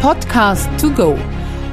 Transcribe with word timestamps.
Podcast 0.00 0.66
to 0.80 0.88
go. 0.90 1.14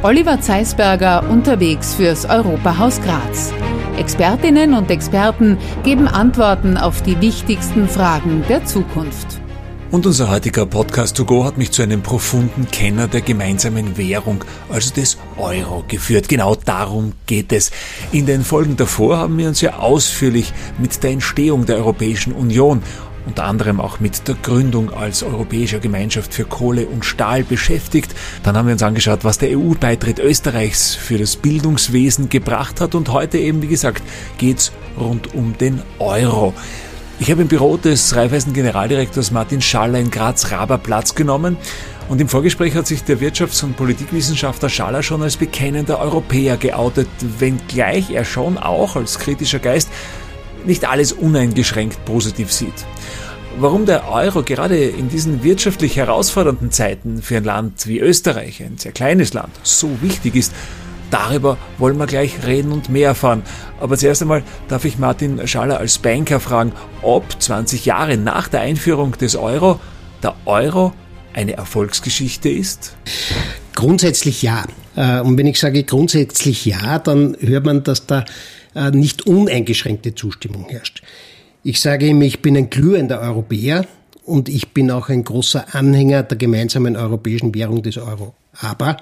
Oliver 0.03 0.41
Zeisberger 0.41 1.29
unterwegs 1.29 1.93
fürs 1.93 2.25
Europahaus 2.25 2.99
Graz. 3.01 3.53
Expertinnen 3.97 4.73
und 4.73 4.91
Experten 4.91 5.57
geben 5.85 6.09
Antworten 6.09 6.75
auf 6.75 7.01
die 7.01 7.21
wichtigsten 7.21 7.87
Fragen 7.87 8.43
der 8.49 8.65
Zukunft. 8.65 9.39
Und 9.89 10.05
unser 10.05 10.29
heutiger 10.29 10.65
Podcast 10.65 11.15
to 11.15 11.23
go 11.23 11.45
hat 11.45 11.57
mich 11.57 11.71
zu 11.71 11.81
einem 11.81 12.01
profunden 12.01 12.69
Kenner 12.69 13.07
der 13.07 13.21
gemeinsamen 13.21 13.95
Währung, 13.95 14.43
also 14.67 14.93
des 14.93 15.17
Euro, 15.37 15.85
geführt. 15.87 16.27
Genau 16.27 16.55
darum 16.55 17.13
geht 17.25 17.53
es. 17.53 17.71
In 18.11 18.25
den 18.25 18.43
Folgen 18.43 18.75
davor 18.75 19.19
haben 19.19 19.37
wir 19.37 19.47
uns 19.47 19.61
ja 19.61 19.77
ausführlich 19.77 20.51
mit 20.77 21.01
der 21.01 21.11
Entstehung 21.11 21.65
der 21.65 21.77
Europäischen 21.77 22.33
Union 22.33 22.83
unter 23.27 23.43
anderem 23.43 23.81
auch 23.81 23.99
mit 23.99 24.27
der 24.27 24.35
Gründung 24.35 24.93
als 24.93 25.21
Europäischer 25.21 25.79
Gemeinschaft 25.79 26.33
für 26.33 26.45
Kohle 26.45 26.87
und 26.87 27.03
Stahl 27.03 27.43
beschäftigt. 27.43 28.15
Dann 28.43 28.55
haben 28.55 28.67
wir 28.67 28.73
uns 28.73 28.83
angeschaut, 28.83 29.23
was 29.23 29.37
der 29.37 29.57
EU-Beitritt 29.57 30.19
Österreichs 30.19 30.95
für 30.95 31.17
das 31.17 31.35
Bildungswesen 31.35 32.29
gebracht 32.29 32.79
hat 32.79 32.95
und 32.95 33.11
heute 33.11 33.37
eben, 33.37 33.61
wie 33.61 33.67
gesagt, 33.67 34.01
geht's 34.37 34.71
rund 34.97 35.33
um 35.35 35.57
den 35.57 35.81
Euro. 35.99 36.53
Ich 37.19 37.29
habe 37.29 37.41
im 37.41 37.47
Büro 37.47 37.77
des 37.77 38.15
Raiffeisen 38.15 38.53
Generaldirektors 38.53 39.31
Martin 39.31 39.61
Schaller 39.61 39.99
in 39.99 40.09
Graz-Raber 40.09 40.77
Platz 40.77 41.13
genommen 41.13 41.57
und 42.07 42.21
im 42.21 42.29
Vorgespräch 42.29 42.75
hat 42.75 42.87
sich 42.87 43.03
der 43.03 43.19
Wirtschafts- 43.19 43.63
und 43.63 43.75
Politikwissenschaftler 43.75 44.69
Schaller 44.69 45.03
schon 45.03 45.21
als 45.21 45.35
bekennender 45.35 45.99
Europäer 45.99 46.55
geoutet, 46.55 47.09
wenngleich 47.39 48.11
er 48.11 48.23
schon 48.23 48.57
auch 48.57 48.95
als 48.95 49.19
kritischer 49.19 49.59
Geist 49.59 49.89
nicht 50.67 50.87
alles 50.87 51.13
uneingeschränkt 51.13 52.03
positiv 52.05 52.51
sieht. 52.51 52.85
Warum 53.59 53.87
der 53.87 54.07
Euro 54.11 54.43
gerade 54.43 54.77
in 54.77 55.09
diesen 55.09 55.43
wirtschaftlich 55.43 55.97
herausfordernden 55.97 56.69
Zeiten 56.69 57.23
für 57.23 57.37
ein 57.37 57.43
Land 57.43 57.87
wie 57.87 57.97
Österreich, 57.99 58.61
ein 58.61 58.77
sehr 58.77 58.91
kleines 58.91 59.33
Land, 59.33 59.51
so 59.63 59.89
wichtig 60.01 60.35
ist, 60.35 60.53
Darüber 61.09 61.57
wollen 61.77 61.97
wir 61.97 62.05
gleich 62.05 62.45
reden 62.45 62.73
und 62.73 62.89
mehr 62.89 63.07
erfahren. 63.07 63.43
Aber 63.79 63.97
zuerst 63.97 64.21
einmal 64.21 64.43
darf 64.67 64.83
ich 64.83 64.99
Martin 64.99 65.47
Schaller 65.47 65.77
als 65.79 65.99
Banker 65.99 66.41
fragen, 66.41 66.73
ob 67.01 67.41
20 67.41 67.85
Jahre 67.85 68.17
nach 68.17 68.49
der 68.49 68.59
Einführung 68.59 69.13
des 69.13 69.37
Euro 69.37 69.79
der 70.21 70.35
Euro 70.43 70.91
eine 71.33 71.53
Erfolgsgeschichte 71.53 72.49
ist? 72.49 72.97
Grundsätzlich 73.73 74.41
ja. 74.41 74.65
Äh, 74.97 75.21
und 75.21 75.37
wenn 75.37 75.47
ich 75.47 75.61
sage 75.61 75.83
grundsätzlich 75.85 76.65
ja, 76.65 76.99
dann 76.99 77.37
hört 77.39 77.63
man, 77.63 77.83
dass 77.83 78.05
da 78.05 78.25
äh, 78.75 78.91
nicht 78.91 79.25
uneingeschränkte 79.25 80.13
Zustimmung 80.13 80.67
herrscht. 80.67 81.03
Ich 81.63 81.81
sage 81.81 82.07
ihm, 82.07 82.21
ich 82.21 82.41
bin 82.41 82.55
ein 82.55 82.69
glühender 82.69 83.19
Europäer 83.19 83.85
und 84.23 84.49
ich 84.49 84.73
bin 84.73 84.91
auch 84.91 85.09
ein 85.09 85.23
großer 85.23 85.75
Anhänger 85.75 86.23
der 86.23 86.37
gemeinsamen 86.37 86.95
europäischen 86.95 87.53
Währung 87.55 87.81
des 87.81 87.97
Euro. 87.97 88.35
Aber 88.53 88.97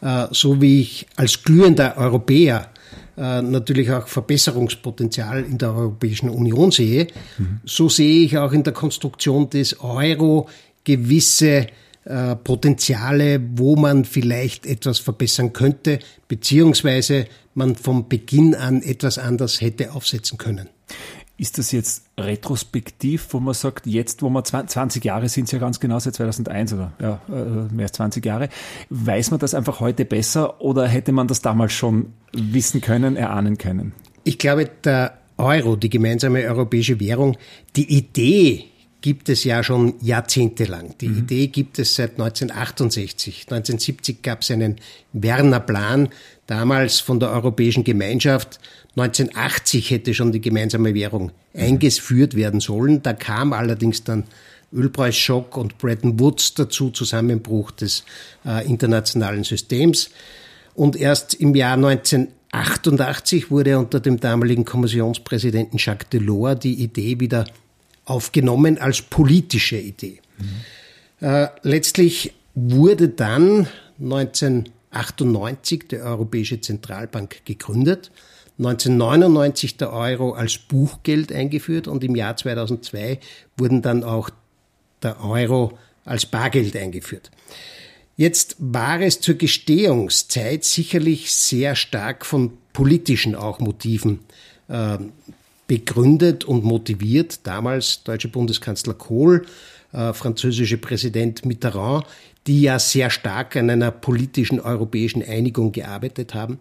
äh, 0.00 0.26
so 0.30 0.60
wie 0.60 0.80
ich 0.80 1.06
als 1.16 1.42
glühender 1.42 1.96
Europäer 1.96 2.70
äh, 3.16 3.42
natürlich 3.42 3.90
auch 3.90 4.08
Verbesserungspotenzial 4.08 5.44
in 5.44 5.58
der 5.58 5.74
Europäischen 5.74 6.28
Union 6.28 6.70
sehe, 6.70 7.08
mhm. 7.38 7.60
so 7.64 7.88
sehe 7.88 8.24
ich 8.24 8.36
auch 8.36 8.52
in 8.52 8.64
der 8.64 8.72
Konstruktion 8.72 9.48
des 9.50 9.80
Euro 9.80 10.48
gewisse 10.84 11.68
äh, 12.04 12.36
Potenziale, 12.36 13.40
wo 13.56 13.76
man 13.76 14.04
vielleicht 14.04 14.66
etwas 14.66 14.98
verbessern 14.98 15.52
könnte, 15.52 16.00
beziehungsweise 16.28 17.26
man 17.54 17.76
vom 17.76 18.08
Beginn 18.08 18.54
an 18.54 18.82
etwas 18.82 19.18
anders 19.18 19.60
hätte 19.60 19.92
aufsetzen 19.92 20.36
können. 20.36 20.68
Ist 21.36 21.58
das 21.58 21.72
jetzt 21.72 22.04
retrospektiv, 22.18 23.26
wo 23.30 23.40
man 23.40 23.54
sagt, 23.54 23.86
jetzt, 23.86 24.22
wo 24.22 24.30
man 24.30 24.44
20 24.44 25.04
Jahre 25.04 25.28
sind 25.28 25.50
ja 25.50 25.58
ganz 25.58 25.80
genau 25.80 25.98
seit 25.98 26.14
2001 26.14 26.72
oder 26.74 26.92
ja, 27.00 27.20
äh, 27.28 27.74
mehr 27.74 27.86
als 27.86 27.92
20 27.92 28.24
Jahre, 28.24 28.48
weiß 28.90 29.32
man 29.32 29.40
das 29.40 29.54
einfach 29.54 29.80
heute 29.80 30.04
besser 30.04 30.60
oder 30.60 30.86
hätte 30.86 31.10
man 31.10 31.26
das 31.26 31.42
damals 31.42 31.72
schon 31.72 32.12
wissen 32.32 32.80
können, 32.80 33.16
erahnen 33.16 33.58
können? 33.58 33.92
Ich 34.22 34.38
glaube, 34.38 34.70
der 34.84 35.18
Euro, 35.36 35.74
die 35.74 35.90
gemeinsame 35.90 36.44
europäische 36.44 37.00
Währung, 37.00 37.36
die 37.74 37.92
Idee 37.92 38.66
gibt 39.04 39.28
es 39.28 39.44
ja 39.44 39.62
schon 39.62 39.96
jahrzehntelang. 40.00 40.94
Die 40.98 41.10
mhm. 41.10 41.18
Idee 41.18 41.48
gibt 41.48 41.78
es 41.78 41.94
seit 41.94 42.12
1968. 42.12 43.42
1970 43.50 44.22
gab 44.22 44.40
es 44.40 44.50
einen 44.50 44.76
Werner 45.12 45.60
Plan, 45.60 46.08
damals 46.46 47.00
von 47.00 47.20
der 47.20 47.28
Europäischen 47.28 47.84
Gemeinschaft 47.84 48.58
1980 48.96 49.90
hätte 49.90 50.14
schon 50.14 50.32
die 50.32 50.40
gemeinsame 50.40 50.94
Währung 50.94 51.32
eingeführt 51.52 52.34
werden 52.34 52.60
sollen. 52.60 53.02
Da 53.02 53.12
kam 53.12 53.52
allerdings 53.52 54.04
dann 54.04 54.24
Ölpreisschock 54.72 55.54
und 55.58 55.76
Bretton 55.76 56.18
Woods 56.18 56.54
dazu, 56.54 56.88
Zusammenbruch 56.88 57.72
des 57.72 58.04
äh, 58.46 58.66
internationalen 58.66 59.44
Systems. 59.44 60.08
Und 60.74 60.96
erst 60.96 61.34
im 61.34 61.54
Jahr 61.54 61.74
1988 61.74 63.50
wurde 63.50 63.78
unter 63.78 64.00
dem 64.00 64.18
damaligen 64.18 64.64
Kommissionspräsidenten 64.64 65.78
Jacques 65.78 66.08
Delors 66.08 66.60
die 66.60 66.82
Idee 66.82 67.20
wieder 67.20 67.44
aufgenommen 68.04 68.78
als 68.78 69.02
politische 69.02 69.76
Idee. 69.78 70.20
Mhm. 70.38 71.26
Äh, 71.26 71.48
letztlich 71.62 72.32
wurde 72.54 73.08
dann 73.08 73.68
1998 74.00 75.88
die 75.88 75.96
Europäische 75.96 76.60
Zentralbank 76.60 77.44
gegründet 77.44 78.10
1999 78.58 79.76
der 79.78 79.92
Euro 79.92 80.32
als 80.32 80.58
Buchgeld 80.58 81.32
eingeführt 81.32 81.88
und 81.88 82.04
im 82.04 82.14
Jahr 82.14 82.36
2002 82.36 83.18
wurden 83.56 83.82
dann 83.82 84.04
auch 84.04 84.30
der 85.02 85.24
Euro 85.24 85.76
als 86.04 86.26
Bargeld 86.26 86.76
eingeführt. 86.76 87.30
Jetzt 88.16 88.54
war 88.60 89.00
es 89.00 89.20
zur 89.20 89.34
Gestehungszeit 89.34 90.62
sicherlich 90.62 91.32
sehr 91.32 91.74
stark 91.74 92.24
von 92.24 92.52
politischen 92.72 93.34
auch 93.34 93.58
Motiven 93.58 94.20
äh, 94.68 94.98
begründet 95.66 96.44
und 96.44 96.64
motiviert. 96.64 97.46
Damals 97.46 98.02
deutsche 98.04 98.28
Bundeskanzler 98.28 98.94
Kohl, 98.94 99.46
äh, 99.92 100.12
französische 100.12 100.78
Präsident 100.78 101.44
Mitterrand, 101.44 102.06
die 102.46 102.62
ja 102.62 102.78
sehr 102.78 103.10
stark 103.10 103.56
an 103.56 103.70
einer 103.70 103.90
politischen 103.90 104.60
europäischen 104.60 105.22
Einigung 105.22 105.72
gearbeitet 105.72 106.34
haben 106.34 106.58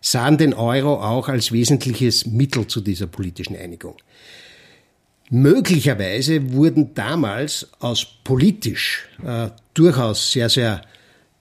sahen 0.00 0.38
den 0.38 0.54
Euro 0.54 1.02
auch 1.02 1.28
als 1.28 1.52
wesentliches 1.52 2.26
Mittel 2.26 2.66
zu 2.66 2.80
dieser 2.80 3.06
politischen 3.06 3.56
Einigung. 3.56 3.96
Möglicherweise 5.30 6.52
wurden 6.52 6.94
damals 6.94 7.68
aus 7.78 8.04
politisch 8.24 9.08
äh, 9.24 9.50
durchaus 9.74 10.32
sehr, 10.32 10.48
sehr 10.48 10.82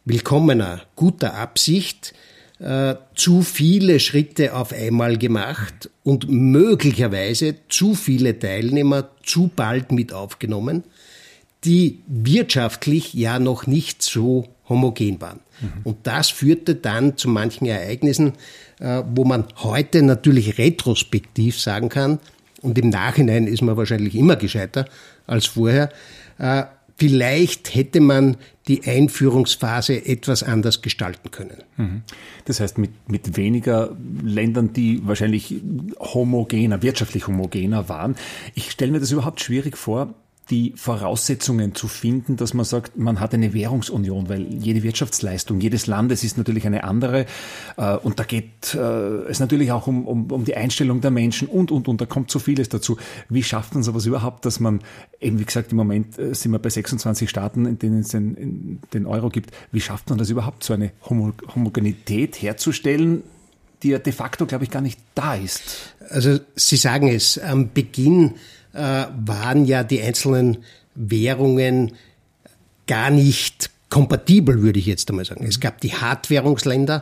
willkommener, 0.05 0.81
guter 0.95 1.33
Absicht 1.33 2.13
äh, 2.59 2.95
zu 3.15 3.41
viele 3.41 3.99
Schritte 3.99 4.53
auf 4.53 4.73
einmal 4.73 5.17
gemacht 5.17 5.89
und 6.03 6.29
möglicherweise 6.29 7.55
zu 7.69 7.95
viele 7.95 8.37
Teilnehmer 8.37 9.09
zu 9.23 9.49
bald 9.55 9.91
mit 9.91 10.13
aufgenommen, 10.13 10.83
die 11.63 11.99
wirtschaftlich 12.07 13.13
ja 13.13 13.39
noch 13.39 13.65
nicht 13.67 14.01
so 14.01 14.47
homogen 14.67 15.19
waren. 15.21 15.39
Mhm. 15.61 15.71
Und 15.83 15.97
das 16.03 16.29
führte 16.29 16.75
dann 16.75 17.17
zu 17.17 17.29
manchen 17.29 17.65
Ereignissen, 17.65 18.33
äh, 18.79 19.03
wo 19.13 19.25
man 19.25 19.45
heute 19.57 20.01
natürlich 20.01 20.57
retrospektiv 20.57 21.59
sagen 21.59 21.89
kann, 21.89 22.19
und 22.61 22.77
im 22.77 22.89
Nachhinein 22.89 23.47
ist 23.47 23.61
man 23.61 23.77
wahrscheinlich 23.77 24.15
immer 24.15 24.35
gescheiter 24.35 24.85
als 25.27 25.45
vorher, 25.45 25.89
äh, 26.37 26.63
vielleicht 26.97 27.73
hätte 27.73 28.01
man 28.01 28.35
die 28.69 28.83
Einführungsphase 28.83 30.05
etwas 30.05 30.43
anders 30.43 30.81
gestalten 30.81 31.31
können. 31.31 31.57
Mhm. 31.75 32.03
Das 32.45 32.59
heißt, 32.59 32.77
mit, 32.77 32.91
mit 33.09 33.35
weniger 33.35 33.97
Ländern, 34.23 34.71
die 34.73 35.05
wahrscheinlich 35.05 35.55
homogener, 35.99 36.81
wirtschaftlich 36.83 37.27
homogener 37.27 37.89
waren. 37.89 38.15
Ich 38.53 38.71
stelle 38.71 38.91
mir 38.91 38.99
das 38.99 39.11
überhaupt 39.11 39.41
schwierig 39.41 39.75
vor, 39.75 40.13
die 40.49 40.73
Voraussetzungen 40.75 41.75
zu 41.75 41.87
finden, 41.87 42.35
dass 42.35 42.53
man 42.53 42.65
sagt, 42.65 42.97
man 42.97 43.19
hat 43.19 43.33
eine 43.33 43.53
Währungsunion, 43.53 44.29
weil 44.29 44.41
jede 44.41 44.83
Wirtschaftsleistung 44.83 45.59
jedes 45.61 45.85
Landes 45.87 46.23
ist 46.23 46.37
natürlich 46.37 46.65
eine 46.65 46.83
andere. 46.83 47.25
Äh, 47.77 47.97
und 47.97 48.19
da 48.19 48.23
geht 48.23 48.73
äh, 48.73 48.77
es 49.29 49.39
natürlich 49.39 49.71
auch 49.71 49.87
um, 49.87 50.07
um, 50.07 50.31
um 50.31 50.45
die 50.45 50.55
Einstellung 50.55 51.01
der 51.01 51.11
Menschen 51.11 51.47
und, 51.47 51.71
und, 51.71 51.87
und 51.87 52.01
da 52.01 52.05
kommt 52.05 52.31
so 52.31 52.39
vieles 52.39 52.69
dazu. 52.69 52.97
Wie 53.29 53.43
schafft 53.43 53.73
man 53.73 53.83
sowas 53.83 54.05
überhaupt, 54.05 54.45
dass 54.45 54.59
man, 54.59 54.81
eben 55.19 55.39
wie 55.39 55.45
gesagt, 55.45 55.71
im 55.71 55.77
Moment 55.77 56.17
äh, 56.17 56.33
sind 56.33 56.51
wir 56.51 56.59
bei 56.59 56.69
26 56.69 57.29
Staaten, 57.29 57.65
in 57.65 57.77
denen 57.77 57.99
es 57.99 58.09
den, 58.09 58.79
den 58.93 59.05
Euro 59.05 59.29
gibt. 59.29 59.51
Wie 59.71 59.81
schafft 59.81 60.09
man 60.09 60.17
das 60.17 60.29
überhaupt, 60.29 60.63
so 60.63 60.73
eine 60.73 60.91
Homogenität 61.09 62.41
herzustellen? 62.41 63.23
Die 63.83 63.89
ja 63.89 63.99
de 63.99 64.13
facto, 64.13 64.45
glaube 64.45 64.63
ich, 64.65 64.71
gar 64.71 64.81
nicht 64.81 64.99
da 65.15 65.35
ist. 65.35 65.61
Also 66.09 66.39
Sie 66.55 66.77
sagen 66.77 67.07
es, 67.07 67.37
am 67.37 67.71
Beginn 67.71 68.35
äh, 68.73 69.05
waren 69.25 69.65
ja 69.65 69.83
die 69.83 70.01
einzelnen 70.01 70.57
Währungen 70.95 71.93
gar 72.87 73.09
nicht 73.09 73.69
kompatibel, 73.89 74.61
würde 74.61 74.79
ich 74.79 74.85
jetzt 74.85 75.09
einmal 75.09 75.25
sagen. 75.25 75.45
Es 75.45 75.59
gab 75.59 75.81
die 75.81 75.93
Hartwährungsländer, 75.93 77.01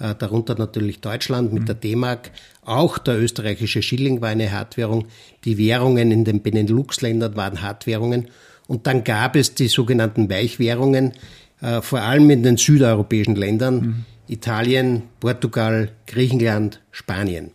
äh, 0.00 0.14
darunter 0.14 0.54
natürlich 0.56 1.00
Deutschland 1.00 1.52
mit 1.52 1.68
der 1.68 1.74
D-Mark, 1.74 2.30
auch 2.64 2.98
der 2.98 3.18
österreichische 3.18 3.82
Schilling 3.82 4.20
war 4.20 4.28
eine 4.28 4.52
Hartwährung, 4.52 5.06
die 5.44 5.56
Währungen 5.58 6.10
in 6.10 6.24
den 6.24 6.42
Benelux-Ländern 6.42 7.34
waren 7.36 7.62
Hartwährungen 7.62 8.28
und 8.66 8.86
dann 8.86 9.04
gab 9.04 9.34
es 9.34 9.54
die 9.54 9.68
sogenannten 9.68 10.28
Weichwährungen, 10.28 11.12
äh, 11.60 11.80
vor 11.82 12.00
allem 12.00 12.30
in 12.30 12.42
den 12.42 12.56
südeuropäischen 12.56 13.36
Ländern, 13.36 13.74
mhm. 13.74 14.04
Italien, 14.28 15.04
Portugal, 15.20 15.90
Griechenland, 16.06 16.80
Spanien. 16.90 17.52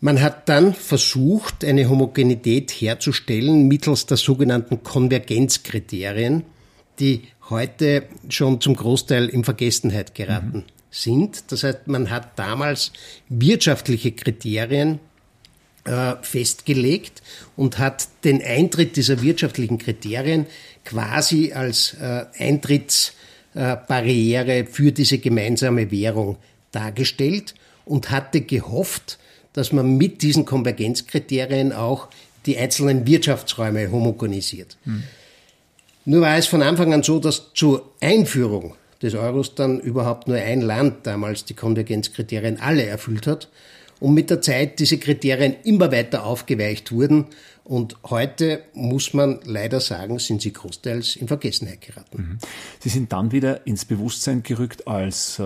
Man 0.00 0.20
hat 0.20 0.48
dann 0.48 0.74
versucht, 0.74 1.64
eine 1.64 1.88
Homogenität 1.88 2.70
herzustellen 2.70 3.66
mittels 3.66 4.06
der 4.06 4.18
sogenannten 4.18 4.82
Konvergenzkriterien, 4.82 6.44
die 6.98 7.22
heute 7.48 8.04
schon 8.28 8.60
zum 8.60 8.76
Großteil 8.76 9.28
in 9.28 9.44
Vergessenheit 9.44 10.14
geraten 10.14 10.58
mhm. 10.58 10.64
sind. 10.90 11.50
Das 11.50 11.64
heißt, 11.64 11.86
man 11.86 12.10
hat 12.10 12.38
damals 12.38 12.92
wirtschaftliche 13.28 14.12
Kriterien 14.12 15.00
festgelegt 16.22 17.22
und 17.56 17.78
hat 17.78 18.08
den 18.24 18.42
Eintritt 18.42 18.96
dieser 18.96 19.22
wirtschaftlichen 19.22 19.78
Kriterien 19.78 20.46
quasi 20.84 21.52
als 21.52 21.94
äh, 22.00 22.24
Eintrittsbarriere 22.38 24.66
für 24.66 24.90
diese 24.92 25.18
gemeinsame 25.18 25.90
Währung 25.90 26.36
dargestellt 26.72 27.54
und 27.84 28.10
hatte 28.10 28.40
gehofft, 28.42 29.18
dass 29.52 29.72
man 29.72 29.96
mit 29.96 30.22
diesen 30.22 30.44
Konvergenzkriterien 30.44 31.72
auch 31.72 32.08
die 32.44 32.58
einzelnen 32.58 33.06
Wirtschaftsräume 33.06 33.90
homogenisiert. 33.90 34.76
Hm. 34.84 35.02
Nur 36.04 36.20
war 36.20 36.36
es 36.36 36.46
von 36.46 36.62
Anfang 36.62 36.94
an 36.94 37.02
so, 37.02 37.18
dass 37.18 37.52
zur 37.54 37.90
Einführung 38.00 38.76
des 39.02 39.14
Euros 39.14 39.54
dann 39.54 39.80
überhaupt 39.80 40.28
nur 40.28 40.36
ein 40.36 40.60
Land 40.60 41.06
damals 41.06 41.44
die 41.44 41.54
Konvergenzkriterien 41.54 42.60
alle 42.60 42.86
erfüllt 42.86 43.26
hat 43.26 43.48
und 44.00 44.14
mit 44.14 44.30
der 44.30 44.40
Zeit 44.40 44.78
diese 44.78 44.98
Kriterien 44.98 45.56
immer 45.64 45.92
weiter 45.92 46.24
aufgeweicht 46.24 46.92
wurden 46.92 47.26
und 47.68 47.96
heute 48.04 48.62
muss 48.74 49.12
man 49.12 49.40
leider 49.44 49.80
sagen, 49.80 50.20
sind 50.20 50.40
sie 50.40 50.52
großteils 50.52 51.16
in 51.16 51.26
Vergessenheit 51.26 51.80
geraten. 51.80 52.16
Mhm. 52.16 52.38
Sie 52.78 52.88
sind 52.88 53.12
dann 53.12 53.32
wieder 53.32 53.66
ins 53.66 53.84
Bewusstsein 53.84 54.44
gerückt, 54.44 54.86
als 54.86 55.40
äh, 55.40 55.42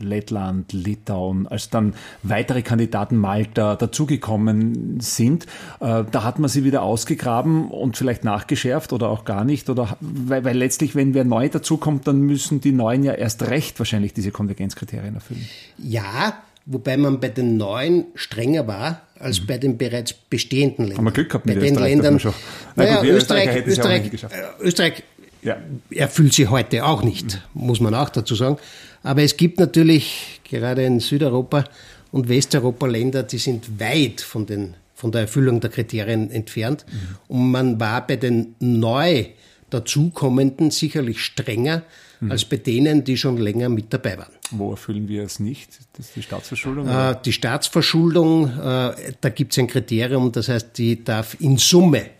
Lettland, 0.00 0.72
Litauen, 0.72 1.46
als 1.46 1.70
dann 1.70 1.94
weitere 2.24 2.62
Kandidaten 2.62 3.16
Malta 3.16 3.76
dazugekommen 3.76 4.98
sind. 4.98 5.46
Äh, 5.78 6.02
da 6.10 6.24
hat 6.24 6.40
man 6.40 6.50
sie 6.50 6.64
wieder 6.64 6.82
ausgegraben 6.82 7.70
und 7.70 7.96
vielleicht 7.96 8.24
nachgeschärft 8.24 8.92
oder 8.92 9.08
auch 9.08 9.24
gar 9.24 9.44
nicht. 9.44 9.70
Oder 9.70 9.96
weil, 10.00 10.44
weil 10.44 10.58
letztlich, 10.58 10.96
wenn 10.96 11.14
wer 11.14 11.24
neu 11.24 11.48
dazukommt, 11.48 12.08
dann 12.08 12.20
müssen 12.22 12.62
die 12.62 12.72
Neuen 12.72 13.04
ja 13.04 13.12
erst 13.12 13.44
recht 13.44 13.78
wahrscheinlich 13.78 14.12
diese 14.12 14.32
Konvergenzkriterien 14.32 15.14
erfüllen. 15.14 15.48
Ja, 15.78 16.42
wobei 16.66 16.96
man 16.96 17.20
bei 17.20 17.28
den 17.28 17.56
neuen 17.56 18.06
strenger 18.14 18.66
war 18.66 19.02
als 19.18 19.40
mhm. 19.40 19.46
bei 19.46 19.58
den 19.58 19.78
bereits 19.78 20.12
bestehenden 20.12 20.86
Ländern. 20.86 20.98
Haben 20.98 21.04
wir 21.04 21.12
Glück 21.12 21.28
gehabt 21.28 21.46
mit 21.46 21.56
bei 21.56 21.60
den 21.60 21.74
Österreich, 21.74 21.90
Ländern. 21.90 22.20
Schon. 22.20 22.34
Naja, 22.76 23.00
gut, 23.00 23.10
Österreich, 23.10 23.66
Österreich, 23.66 24.12
Österreich, 24.12 24.32
äh, 24.32 24.62
Österreich 24.62 25.02
ja. 25.42 25.56
erfüllt 25.90 26.32
sie 26.32 26.48
heute 26.48 26.84
auch 26.84 27.02
nicht, 27.02 27.40
mhm. 27.54 27.66
muss 27.66 27.80
man 27.80 27.94
auch 27.94 28.10
dazu 28.10 28.34
sagen. 28.34 28.58
Aber 29.02 29.22
es 29.22 29.36
gibt 29.36 29.60
natürlich 29.60 30.40
gerade 30.44 30.84
in 30.84 31.00
Südeuropa 31.00 31.64
und 32.10 32.28
Westeuropa 32.28 32.86
Länder, 32.86 33.22
die 33.22 33.38
sind 33.38 33.80
weit 33.80 34.20
von, 34.20 34.46
den, 34.46 34.74
von 34.94 35.12
der 35.12 35.22
Erfüllung 35.22 35.60
der 35.60 35.70
Kriterien 35.70 36.30
entfernt. 36.30 36.86
Mhm. 36.88 37.16
Und 37.28 37.50
man 37.50 37.80
war 37.80 38.06
bei 38.06 38.16
den 38.16 38.54
neu 38.60 39.26
dazukommenden 39.70 40.70
sicherlich 40.70 41.20
strenger 41.20 41.82
mhm. 42.24 42.30
als 42.32 42.44
bei 42.44 42.56
denen, 42.56 43.04
die 43.04 43.16
schon 43.16 43.36
länger 43.36 43.68
mit 43.68 43.92
dabei 43.92 44.18
waren. 44.18 44.32
Wo 44.50 44.70
erfüllen 44.72 45.08
wir 45.08 45.22
es 45.22 45.40
nicht? 45.40 45.78
Das 45.94 46.06
ist 46.06 46.16
die 46.16 46.22
Staatsverschuldung? 46.22 46.88
Äh, 46.88 47.16
die 47.24 47.32
Staatsverschuldung, 47.32 48.48
äh, 48.48 48.94
da 49.20 49.28
gibt 49.34 49.52
es 49.52 49.58
ein 49.58 49.66
Kriterium, 49.66 50.32
das 50.32 50.48
heißt, 50.48 50.76
die 50.78 51.02
darf 51.04 51.36
in 51.40 51.58
Summe 51.58 52.10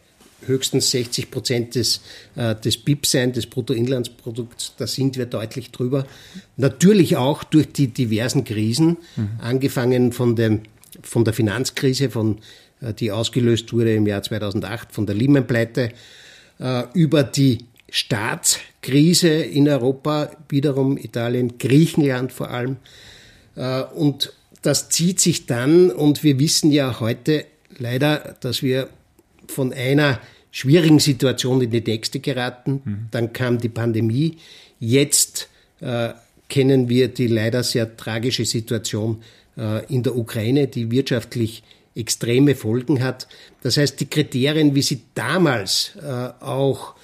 höchstens 0.47 0.91
60 0.91 1.31
Prozent 1.31 1.75
des, 1.75 2.01
äh, 2.37 2.55
des 2.55 2.77
BIP 2.77 3.07
sein, 3.07 3.33
des 3.33 3.47
Bruttoinlandsprodukts. 3.47 4.75
Da 4.77 4.87
sind 4.87 5.17
wir 5.17 5.27
deutlich 5.27 5.71
drüber. 5.71 6.07
Natürlich 6.57 7.17
auch 7.17 7.45
durch 7.45 7.73
die 7.73 7.89
diversen 7.89 8.45
Krisen, 8.45 8.99
mhm. 9.17 9.31
angefangen 9.41 10.13
von, 10.13 10.37
dem, 10.37 10.61
von 11.03 11.25
der 11.25 11.35
Finanzkrise, 11.35 12.11
von, 12.11 12.39
äh, 12.81 12.93
die 12.93 13.11
ausgelöst 13.11 13.73
wurde 13.73 13.95
im 13.95 14.07
Jahr 14.07 14.23
2008, 14.23 14.93
von 14.93 15.07
der 15.07 15.15
Lehman-Pleite, 15.15 15.93
äh, 16.59 16.83
über 16.93 17.23
die 17.23 17.59
Staatskrise 18.85 19.29
in 19.29 19.69
Europa, 19.69 20.31
wiederum 20.49 20.99
Italien, 20.99 21.59
Griechenland 21.59 22.33
vor 22.33 22.51
allem. 22.51 22.77
Äh, 23.57 23.83
und 23.83 24.33
das 24.63 24.89
zieht 24.89 25.21
sich 25.21 25.47
dann, 25.47 25.91
und 25.91 26.23
wir 26.23 26.39
wissen 26.39 26.71
ja 26.71 27.01
heute 27.01 27.47
leider, 27.79 28.37
dass 28.41 28.63
wir 28.63 28.89
von 29.49 29.73
einer 29.73 30.21
schwierigen 30.51 31.01
Situation 31.01 31.61
in 31.61 31.71
die 31.71 31.81
nächste 31.81 32.21
geraten. 32.21 32.83
Mhm. 32.85 33.07
Dann 33.11 33.33
kam 33.33 33.59
die 33.59 33.69
Pandemie. 33.69 34.37
Jetzt 34.79 35.49
äh, 35.81 36.11
kennen 36.49 36.89
wir 36.89 37.09
die 37.09 37.27
leider 37.27 37.63
sehr 37.63 37.97
tragische 37.97 38.45
Situation 38.45 39.23
äh, 39.57 39.85
in 39.93 40.03
der 40.03 40.17
Ukraine, 40.17 40.69
die 40.69 40.91
wirtschaftlich 40.91 41.63
extreme 41.97 42.55
Folgen 42.55 43.03
hat. 43.03 43.29
Das 43.63 43.77
heißt, 43.77 44.01
die 44.01 44.07
Kriterien, 44.07 44.75
wie 44.75 44.83
sie 44.83 45.03
damals 45.15 45.93
äh, 45.97 46.45
auch 46.45 46.95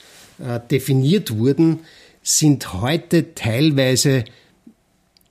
äh, 0.40 0.60
definiert 0.70 1.36
wurden, 1.36 1.80
sind 2.22 2.72
heute 2.74 3.34
teilweise 3.34 4.24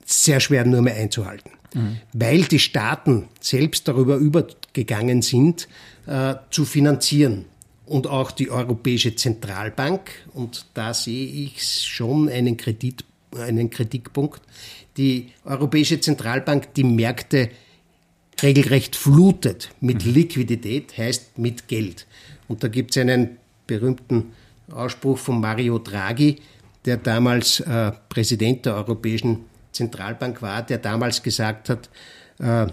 sehr 0.04 0.40
schwer 0.40 0.64
nur 0.64 0.82
mehr 0.82 0.96
einzuhalten. 0.96 1.50
Mhm. 1.74 1.96
Weil 2.12 2.42
die 2.42 2.58
Staaten 2.58 3.28
selbst 3.40 3.86
darüber 3.86 4.16
übergegangen 4.16 5.22
sind, 5.22 5.68
äh, 6.06 6.34
zu 6.50 6.64
finanzieren. 6.64 7.46
Und 7.86 8.06
auch 8.06 8.30
die 8.30 8.50
Europäische 8.50 9.16
Zentralbank, 9.16 10.10
und 10.32 10.66
da 10.74 10.94
sehe 10.94 11.26
ich 11.26 11.62
schon 11.62 12.28
einen, 12.28 12.56
Kredit, 12.56 13.04
einen 13.36 13.70
Kritikpunkt, 13.70 14.42
die 14.96 15.30
Europäische 15.44 16.00
Zentralbank 16.00 16.74
die 16.74 16.84
Märkte 16.84 17.50
regelrecht 18.42 18.96
flutet 18.96 19.70
mit 19.80 20.04
mhm. 20.04 20.14
Liquidität, 20.14 20.96
heißt 20.96 21.38
mit 21.38 21.68
Geld. 21.68 22.06
Und 22.48 22.62
da 22.64 22.68
gibt 22.68 22.92
es 22.92 23.00
einen 23.00 23.38
berühmten 23.66 24.32
Ausspruch 24.72 25.18
von 25.18 25.40
Mario 25.40 25.78
Draghi, 25.78 26.36
der 26.84 26.96
damals 26.96 27.60
äh, 27.60 27.92
Präsident 28.08 28.66
der 28.66 28.74
Europäischen 28.74 29.44
Zentralbank 29.72 30.42
war, 30.42 30.62
der 30.62 30.78
damals 30.78 31.22
gesagt 31.22 31.68
hat, 31.68 31.88
äh, 32.38 32.66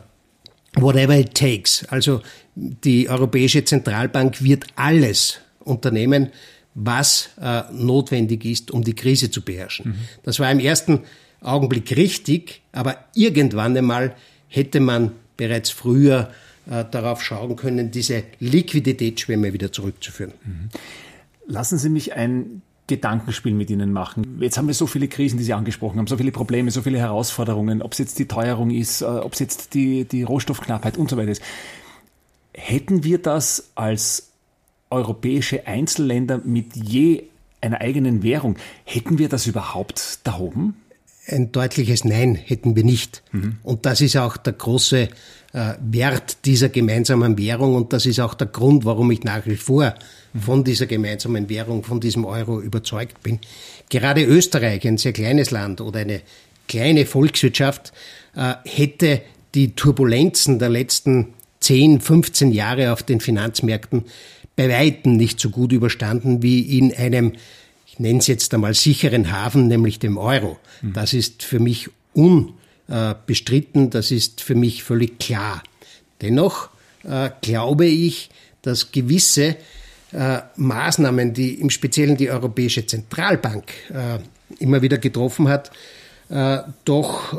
whatever 0.75 1.17
it 1.17 1.33
takes. 1.33 1.85
Also 1.89 2.21
die 2.55 3.09
Europäische 3.09 3.63
Zentralbank 3.63 4.41
wird 4.43 4.65
alles 4.75 5.39
unternehmen, 5.59 6.29
was 6.73 7.29
äh, 7.41 7.63
notwendig 7.71 8.45
ist, 8.45 8.71
um 8.71 8.83
die 8.83 8.93
Krise 8.93 9.31
zu 9.31 9.41
beherrschen. 9.41 9.91
Mhm. 9.91 9.95
Das 10.23 10.39
war 10.39 10.51
im 10.51 10.59
ersten 10.59 11.01
Augenblick 11.41 11.95
richtig, 11.95 12.61
aber 12.71 13.05
irgendwann 13.13 13.75
einmal 13.75 14.15
hätte 14.47 14.79
man 14.79 15.11
bereits 15.35 15.69
früher 15.69 16.31
äh, 16.69 16.85
darauf 16.89 17.23
schauen 17.23 17.55
können, 17.55 17.91
diese 17.91 18.23
Liquiditätsschwemme 18.39 19.53
wieder 19.53 19.71
zurückzuführen. 19.71 20.33
Mhm. 20.43 20.69
Lassen 21.47 21.77
Sie 21.77 21.89
mich 21.89 22.13
ein 22.13 22.61
Gedankenspiel 22.87 23.53
mit 23.53 23.69
Ihnen 23.69 23.91
machen. 23.91 24.37
Jetzt 24.39 24.57
haben 24.57 24.67
wir 24.67 24.73
so 24.73 24.87
viele 24.87 25.07
Krisen, 25.07 25.37
die 25.37 25.43
Sie 25.43 25.53
angesprochen 25.53 25.99
haben, 25.99 26.07
so 26.07 26.17
viele 26.17 26.31
Probleme, 26.31 26.71
so 26.71 26.81
viele 26.81 26.99
Herausforderungen, 26.99 27.81
ob 27.81 27.91
es 27.91 27.97
jetzt 27.97 28.17
die 28.19 28.27
Teuerung 28.27 28.69
ist, 28.69 29.01
äh, 29.01 29.05
ob 29.05 29.33
es 29.33 29.39
jetzt 29.39 29.73
die, 29.73 30.05
die 30.05 30.23
Rohstoffknappheit 30.23 30.97
und 30.97 31.09
so 31.09 31.17
weiter 31.17 31.31
ist. 31.31 31.41
Hätten 32.53 33.03
wir 33.03 33.17
das 33.17 33.71
als 33.75 34.31
europäische 34.89 35.67
Einzelländer 35.67 36.39
mit 36.43 36.75
je 36.75 37.23
einer 37.59 37.81
eigenen 37.81 38.23
Währung, 38.23 38.55
hätten 38.85 39.17
wir 39.17 39.29
das 39.29 39.47
überhaupt 39.47 40.19
da 40.23 40.37
oben? 40.39 40.75
Ein 41.27 41.51
deutliches 41.51 42.05
Nein 42.05 42.35
hätten 42.35 42.75
wir 42.75 42.83
nicht. 42.83 43.23
Mhm. 43.31 43.57
Und 43.63 43.85
das 43.85 44.01
ist 44.01 44.15
auch 44.15 44.37
der 44.37 44.53
große 44.53 45.09
äh, 45.53 45.73
Wert 45.81 46.45
dieser 46.45 46.69
gemeinsamen 46.69 47.37
Währung 47.37 47.75
und 47.75 47.93
das 47.93 48.05
ist 48.05 48.19
auch 48.19 48.33
der 48.33 48.47
Grund, 48.47 48.85
warum 48.85 49.11
ich 49.11 49.23
nach 49.23 49.45
wie 49.45 49.55
vor 49.55 49.95
von 50.39 50.63
dieser 50.63 50.85
gemeinsamen 50.85 51.49
Währung, 51.49 51.83
von 51.83 51.99
diesem 51.99 52.25
Euro 52.25 52.61
überzeugt 52.61 53.23
bin. 53.23 53.39
Gerade 53.89 54.23
Österreich, 54.23 54.87
ein 54.87 54.97
sehr 54.97 55.13
kleines 55.13 55.51
Land 55.51 55.81
oder 55.81 55.99
eine 55.99 56.21
kleine 56.67 57.05
Volkswirtschaft, 57.05 57.93
äh, 58.35 58.53
hätte 58.65 59.21
die 59.55 59.73
Turbulenzen 59.73 60.59
der 60.59 60.69
letzten 60.69 61.33
10, 61.61 62.01
15 62.01 62.51
Jahre 62.51 62.93
auf 62.93 63.03
den 63.03 63.19
Finanzmärkten 63.19 64.05
bei 64.55 64.69
Weitem 64.69 65.13
nicht 65.13 65.39
so 65.39 65.49
gut 65.49 65.71
überstanden 65.71 66.43
wie 66.43 66.77
in 66.77 66.93
einem, 66.93 67.33
ich 67.97 68.01
nenne 68.01 68.19
es 68.19 68.27
jetzt 68.27 68.53
einmal 68.53 68.75
sicheren 68.75 69.31
Hafen, 69.31 69.67
nämlich 69.67 69.97
dem 69.97 70.19
Euro. 70.19 70.59
Das 70.83 71.13
ist 71.13 71.41
für 71.41 71.59
mich 71.59 71.89
unbestritten, 72.13 73.89
das 73.89 74.11
ist 74.11 74.41
für 74.41 74.53
mich 74.53 74.83
völlig 74.83 75.17
klar. 75.17 75.63
Dennoch 76.21 76.69
äh, 77.03 77.31
glaube 77.41 77.87
ich, 77.87 78.29
dass 78.61 78.91
gewisse 78.91 79.55
äh, 80.11 80.39
Maßnahmen, 80.57 81.33
die 81.33 81.55
im 81.55 81.71
Speziellen 81.71 82.17
die 82.17 82.29
Europäische 82.29 82.85
Zentralbank 82.85 83.71
äh, 83.91 84.19
immer 84.59 84.83
wieder 84.83 84.99
getroffen 84.99 85.47
hat, 85.49 85.71
doch 86.83 87.33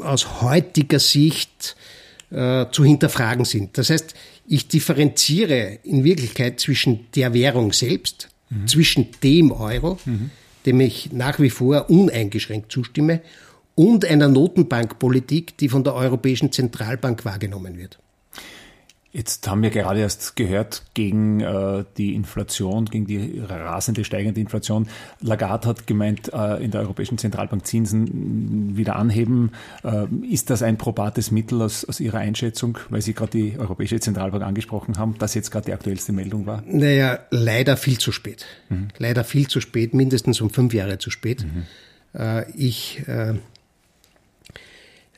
aus 0.00 0.40
heutiger 0.40 0.98
Sicht 0.98 1.76
zu 2.30 2.84
hinterfragen 2.84 3.44
sind. 3.44 3.76
Das 3.76 3.90
heißt, 3.90 4.14
ich 4.46 4.68
differenziere 4.68 5.78
in 5.84 6.02
Wirklichkeit 6.02 6.58
zwischen 6.58 7.06
der 7.14 7.34
Währung 7.34 7.74
selbst, 7.74 8.30
mhm. 8.52 8.66
zwischen 8.66 9.08
dem 9.22 9.52
Euro, 9.52 9.98
mhm. 10.04 10.30
dem 10.66 10.80
ich 10.80 11.12
nach 11.12 11.40
wie 11.40 11.50
vor 11.50 11.90
uneingeschränkt 11.90 12.70
zustimme, 12.70 13.20
und 13.74 14.04
einer 14.04 14.28
Notenbankpolitik, 14.28 15.56
die 15.56 15.68
von 15.68 15.82
der 15.82 15.94
Europäischen 15.94 16.52
Zentralbank 16.52 17.24
wahrgenommen 17.24 17.78
wird. 17.78 17.98
Jetzt 19.14 19.46
haben 19.46 19.62
wir 19.62 19.68
gerade 19.68 20.00
erst 20.00 20.36
gehört, 20.36 20.84
gegen 20.94 21.40
äh, 21.40 21.84
die 21.98 22.14
Inflation, 22.14 22.86
gegen 22.86 23.06
die 23.06 23.40
rasende 23.46 24.04
steigende 24.04 24.40
Inflation. 24.40 24.88
Lagarde 25.20 25.68
hat 25.68 25.86
gemeint, 25.86 26.32
äh, 26.32 26.64
in 26.64 26.70
der 26.70 26.80
Europäischen 26.80 27.18
Zentralbank 27.18 27.66
Zinsen 27.66 28.74
wieder 28.74 28.96
anheben. 28.96 29.52
Äh, 29.84 30.06
ist 30.30 30.48
das 30.48 30.62
ein 30.62 30.78
probates 30.78 31.30
Mittel 31.30 31.60
aus, 31.60 31.84
aus 31.84 32.00
Ihrer 32.00 32.18
Einschätzung, 32.18 32.78
weil 32.88 33.02
Sie 33.02 33.12
gerade 33.12 33.32
die 33.32 33.58
Europäische 33.58 34.00
Zentralbank 34.00 34.42
angesprochen 34.42 34.96
haben, 34.96 35.16
das 35.18 35.34
jetzt 35.34 35.50
gerade 35.50 35.66
die 35.66 35.74
aktuellste 35.74 36.14
Meldung 36.14 36.46
war? 36.46 36.62
Naja, 36.66 37.18
leider 37.30 37.76
viel 37.76 37.98
zu 37.98 38.12
spät. 38.12 38.46
Mhm. 38.70 38.88
Leider 38.96 39.24
viel 39.24 39.46
zu 39.46 39.60
spät, 39.60 39.92
mindestens 39.92 40.40
um 40.40 40.48
fünf 40.48 40.72
Jahre 40.72 40.96
zu 40.96 41.10
spät. 41.10 41.44
Mhm. 41.44 41.66
Äh, 42.18 42.50
ich 42.52 43.02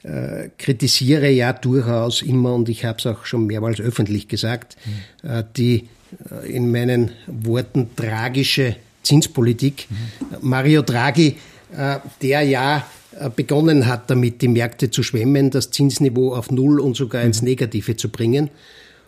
äh, 0.04 0.44
äh, 0.44 0.50
kritisiere 0.58 1.30
ja 1.30 1.54
durchaus 1.54 2.20
immer, 2.20 2.54
und 2.54 2.68
ich 2.68 2.84
habe 2.84 2.98
es 2.98 3.06
auch 3.06 3.24
schon 3.24 3.46
mehrmals 3.46 3.80
öffentlich 3.80 4.28
gesagt, 4.28 4.76
mhm. 4.84 5.30
äh, 5.30 5.44
die 5.56 5.88
äh, 6.30 6.52
in 6.52 6.70
meinen 6.70 7.12
Worten 7.26 7.88
tragische 7.96 8.76
Zinspolitik. 9.02 9.86
Mhm. 9.88 9.96
Mario 10.42 10.82
Draghi, 10.82 11.36
äh, 11.74 12.00
der 12.20 12.42
ja 12.42 12.86
äh, 13.18 13.30
begonnen 13.30 13.86
hat, 13.86 14.10
damit 14.10 14.42
die 14.42 14.48
Märkte 14.48 14.90
zu 14.90 15.02
schwemmen, 15.02 15.50
das 15.50 15.70
Zinsniveau 15.70 16.34
auf 16.34 16.50
Null 16.50 16.80
und 16.80 16.96
sogar 16.96 17.22
ins 17.22 17.40
mhm. 17.40 17.48
Negative 17.48 17.96
zu 17.96 18.10
bringen. 18.10 18.50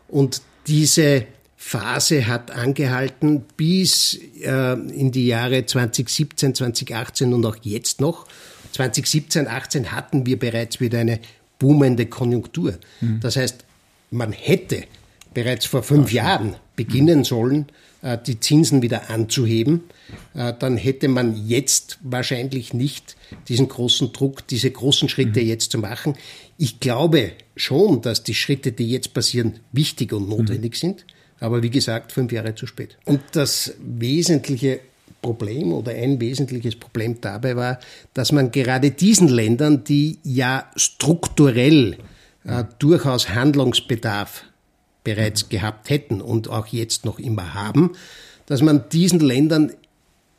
Und 0.09 0.41
diese 0.67 1.27
Phase 1.59 2.27
hat 2.27 2.51
angehalten 2.53 3.45
bis 3.57 4.19
äh, 4.43 4.73
in 4.73 5.13
die 5.13 5.27
Jahre 5.27 5.67
2017, 5.67 6.55
2018 6.55 7.35
und 7.35 7.45
auch 7.45 7.57
jetzt 7.63 8.01
noch. 8.01 8.27
2017, 8.77 9.49
18 9.49 9.93
hatten 9.93 10.27
wir 10.27 10.39
bereits 10.39 10.81
wieder 10.81 10.99
eine 10.99 11.21
boomende 11.59 12.07
Konjunktur. 12.07 12.79
Mhm. 13.01 13.21
Das 13.21 13.37
heißt, 13.37 13.65
man 14.11 14.33
hätte 14.33 14.85
bereits 15.35 15.67
vor 15.67 15.83
fünf 15.83 16.13
Jahren 16.13 16.57
beginnen 16.77 17.25
sollen, 17.25 17.67
äh, 18.03 18.19
die 18.25 18.41
Zinsen 18.41 18.83
wieder 18.83 19.11
anzuheben. 19.11 19.85
Äh, 20.35 20.53
dann 20.59 20.77
hätte 20.77 21.09
man 21.09 21.47
jetzt 21.47 21.99
wahrscheinlich 22.03 22.75
nicht 22.75 23.17
diesen 23.49 23.69
großen 23.69 24.13
Druck, 24.13 24.47
diese 24.47 24.71
großen 24.71 25.09
Schritte 25.09 25.41
mhm. 25.41 25.47
jetzt 25.47 25.73
zu 25.73 25.79
machen. 25.79 26.15
Ich 26.59 26.81
glaube 26.81 27.33
schon, 27.57 28.03
dass 28.03 28.23
die 28.23 28.35
Schritte, 28.35 28.73
die 28.73 28.91
jetzt 28.91 29.15
passieren, 29.15 29.61
wichtig 29.73 30.13
und 30.13 30.29
notwendig 30.29 30.75
mhm. 30.75 30.79
sind. 30.79 31.07
Aber 31.41 31.63
wie 31.63 31.71
gesagt, 31.71 32.13
fünf 32.13 32.33
Jahre 32.33 32.55
zu 32.55 32.67
spät. 32.67 32.97
Und 33.05 33.21
das 33.33 33.75
wesentliche 33.79 34.81
Problem 35.23 35.73
oder 35.73 35.93
ein 35.93 36.21
wesentliches 36.21 36.77
Problem 36.77 37.21
dabei 37.21 37.57
war, 37.57 37.79
dass 38.15 38.33
man 38.33 38.51
gerade 38.51 38.91
diesen 38.91 39.29
Ländern, 39.29 39.85
die 39.85 40.19
ja 40.23 40.71
strukturell 40.77 41.97
äh, 42.45 42.65
durchaus 42.79 43.31
Handlungsbedarf 43.31 44.45
bereits 45.05 45.49
gehabt 45.49 45.91
hätten 45.91 46.21
und 46.21 46.49
auch 46.49 46.67
jetzt 46.67 47.05
noch 47.05 47.19
immer 47.19 47.55
haben, 47.55 47.93
dass 48.47 48.63
man 48.63 48.89
diesen 48.91 49.21
Ländern 49.21 49.73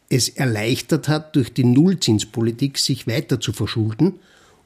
es 0.09 0.29
erleichtert 0.29 1.07
hat, 1.07 1.35
durch 1.35 1.53
die 1.53 1.63
Nullzinspolitik 1.63 2.77
sich 2.77 3.07
weiter 3.07 3.39
zu 3.39 3.51
verschulden, 3.51 4.19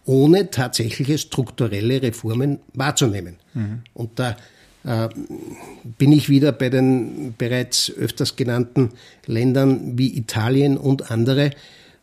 ohne 0.05 0.51
tatsächliche 0.51 1.17
strukturelle 1.17 2.01
Reformen 2.01 2.59
wahrzunehmen. 2.73 3.37
Mhm. 3.53 3.81
Und 3.93 4.19
da 4.19 4.37
bin 4.83 6.11
ich 6.11 6.29
wieder 6.29 6.51
bei 6.51 6.69
den 6.69 7.35
bereits 7.37 7.91
öfters 7.91 8.35
genannten 8.35 8.89
Ländern 9.25 9.97
wie 9.97 10.17
Italien 10.17 10.77
und 10.77 11.11
andere, 11.11 11.51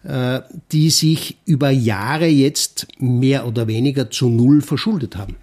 äh, 0.05 0.41
die 0.71 0.91
sich 0.91 1.39
über 1.45 1.71
Jahre 1.71 2.27
jetzt 2.27 2.87
mehr 2.99 3.47
oder 3.47 3.67
weniger 3.67 4.11
zu 4.11 4.29
Null 4.29 4.63
verschuldet 4.63 5.17
haben. 5.17 5.37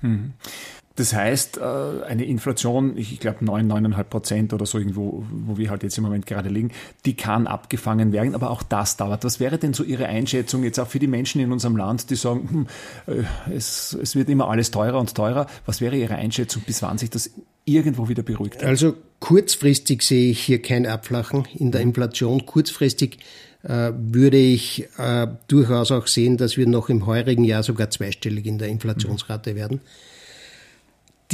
Mhm. 0.95 1.01
Das 1.01 1.13
heißt, 1.13 1.57
äh, 1.57 1.61
eine 2.07 2.25
Inflation, 2.25 2.97
ich 2.97 3.19
glaube 3.19 3.43
9, 3.43 3.71
9,5 3.71 4.03
Prozent 4.03 4.53
oder 4.53 4.65
so 4.65 4.77
irgendwo, 4.77 5.25
wo 5.29 5.57
wir 5.57 5.69
halt 5.69 5.83
jetzt 5.83 5.97
im 5.97 6.03
Moment 6.03 6.25
gerade 6.25 6.49
liegen, 6.49 6.71
die 7.05 7.15
kann 7.15 7.47
abgefangen 7.47 8.11
werden, 8.13 8.33
aber 8.33 8.49
auch 8.49 8.63
das 8.63 8.97
dauert. 8.97 9.23
Was 9.23 9.39
wäre 9.39 9.57
denn 9.57 9.73
so 9.73 9.83
Ihre 9.83 10.07
Einschätzung 10.07 10.63
jetzt 10.63 10.79
auch 10.79 10.87
für 10.87 10.99
die 10.99 11.07
Menschen 11.07 11.41
in 11.41 11.51
unserem 11.51 11.75
Land, 11.75 12.09
die 12.09 12.15
sagen, 12.15 12.67
hm, 13.07 13.13
äh, 13.13 13.23
es, 13.53 13.97
es 14.01 14.15
wird 14.15 14.29
immer 14.29 14.49
alles 14.49 14.71
teurer 14.71 14.99
und 14.99 15.13
teurer. 15.15 15.47
Was 15.65 15.81
wäre 15.81 15.95
Ihre 15.95 16.15
Einschätzung, 16.15 16.63
bis 16.65 16.81
wann 16.81 16.97
sich 16.97 17.09
das 17.09 17.29
irgendwo 17.65 18.07
wieder 18.07 18.23
beruhigt? 18.23 18.63
Also 18.63 18.95
kurzfristig 19.19 20.01
sehe 20.01 20.31
ich 20.31 20.41
hier 20.41 20.61
kein 20.61 20.85
Abflachen 20.85 21.45
in 21.55 21.71
der 21.71 21.81
Inflation. 21.81 22.45
Kurzfristig 22.45 23.17
äh, 23.63 23.91
würde 23.97 24.37
ich 24.37 24.87
äh, 24.97 25.27
durchaus 25.47 25.91
auch 25.91 26.07
sehen, 26.07 26.37
dass 26.37 26.55
wir 26.55 26.67
noch 26.67 26.89
im 26.89 27.05
heurigen 27.05 27.43
Jahr 27.43 27.63
sogar 27.63 27.89
zweistellig 27.89 28.45
in 28.45 28.59
der 28.59 28.69
Inflationsrate 28.69 29.55
werden. 29.55 29.81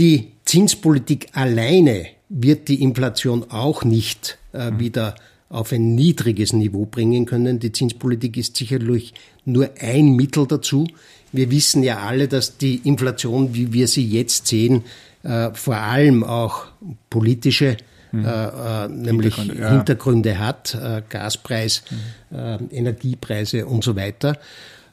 Die 0.01 0.31
Zinspolitik 0.45 1.27
alleine 1.33 2.07
wird 2.27 2.69
die 2.69 2.81
Inflation 2.81 3.45
auch 3.51 3.83
nicht 3.83 4.39
äh, 4.51 4.71
mhm. 4.71 4.79
wieder 4.79 5.15
auf 5.47 5.71
ein 5.71 5.93
niedriges 5.93 6.53
Niveau 6.53 6.87
bringen 6.87 7.27
können. 7.27 7.59
Die 7.59 7.71
Zinspolitik 7.71 8.35
ist 8.35 8.57
sicherlich 8.57 9.13
nur 9.45 9.69
ein 9.79 10.15
Mittel 10.15 10.47
dazu. 10.47 10.87
Wir 11.31 11.51
wissen 11.51 11.83
ja 11.83 11.99
alle, 11.99 12.27
dass 12.27 12.57
die 12.57 12.77
Inflation, 12.77 13.53
wie 13.53 13.73
wir 13.73 13.87
sie 13.87 14.03
jetzt 14.03 14.47
sehen, 14.47 14.85
äh, 15.21 15.51
vor 15.53 15.77
allem 15.77 16.23
auch 16.23 16.65
politische 17.11 17.77
mhm. 18.11 18.25
äh, 18.25 18.87
nämlich 18.87 19.35
Hintergründe, 19.35 19.61
ja. 19.61 19.69
Hintergründe 19.69 20.39
hat, 20.39 20.73
äh, 20.73 21.03
Gaspreis, 21.07 21.83
mhm. 22.31 22.69
Energiepreise 22.71 23.67
und 23.67 23.83
so 23.83 23.95
weiter. 23.95 24.39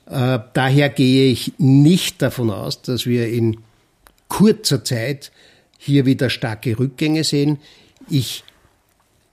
Äh, 0.04 0.40
daher 0.52 0.90
gehe 0.90 1.30
ich 1.30 1.54
nicht 1.56 2.20
davon 2.20 2.50
aus, 2.50 2.82
dass 2.82 3.06
wir 3.06 3.30
in 3.30 3.56
kurzer 4.28 4.84
Zeit 4.84 5.32
hier 5.78 6.06
wieder 6.06 6.30
starke 6.30 6.78
Rückgänge 6.78 7.24
sehen. 7.24 7.58
Ich 8.08 8.44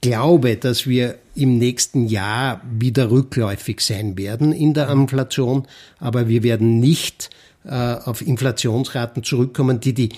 glaube, 0.00 0.56
dass 0.56 0.86
wir 0.86 1.18
im 1.34 1.58
nächsten 1.58 2.06
Jahr 2.06 2.60
wieder 2.70 3.10
rückläufig 3.10 3.80
sein 3.80 4.16
werden 4.16 4.52
in 4.52 4.74
der 4.74 4.88
Inflation, 4.88 5.66
aber 5.98 6.28
wir 6.28 6.42
werden 6.42 6.80
nicht 6.80 7.30
äh, 7.64 7.70
auf 7.70 8.22
Inflationsraten 8.22 9.24
zurückkommen, 9.24 9.80
die 9.80 9.92
die 9.92 10.10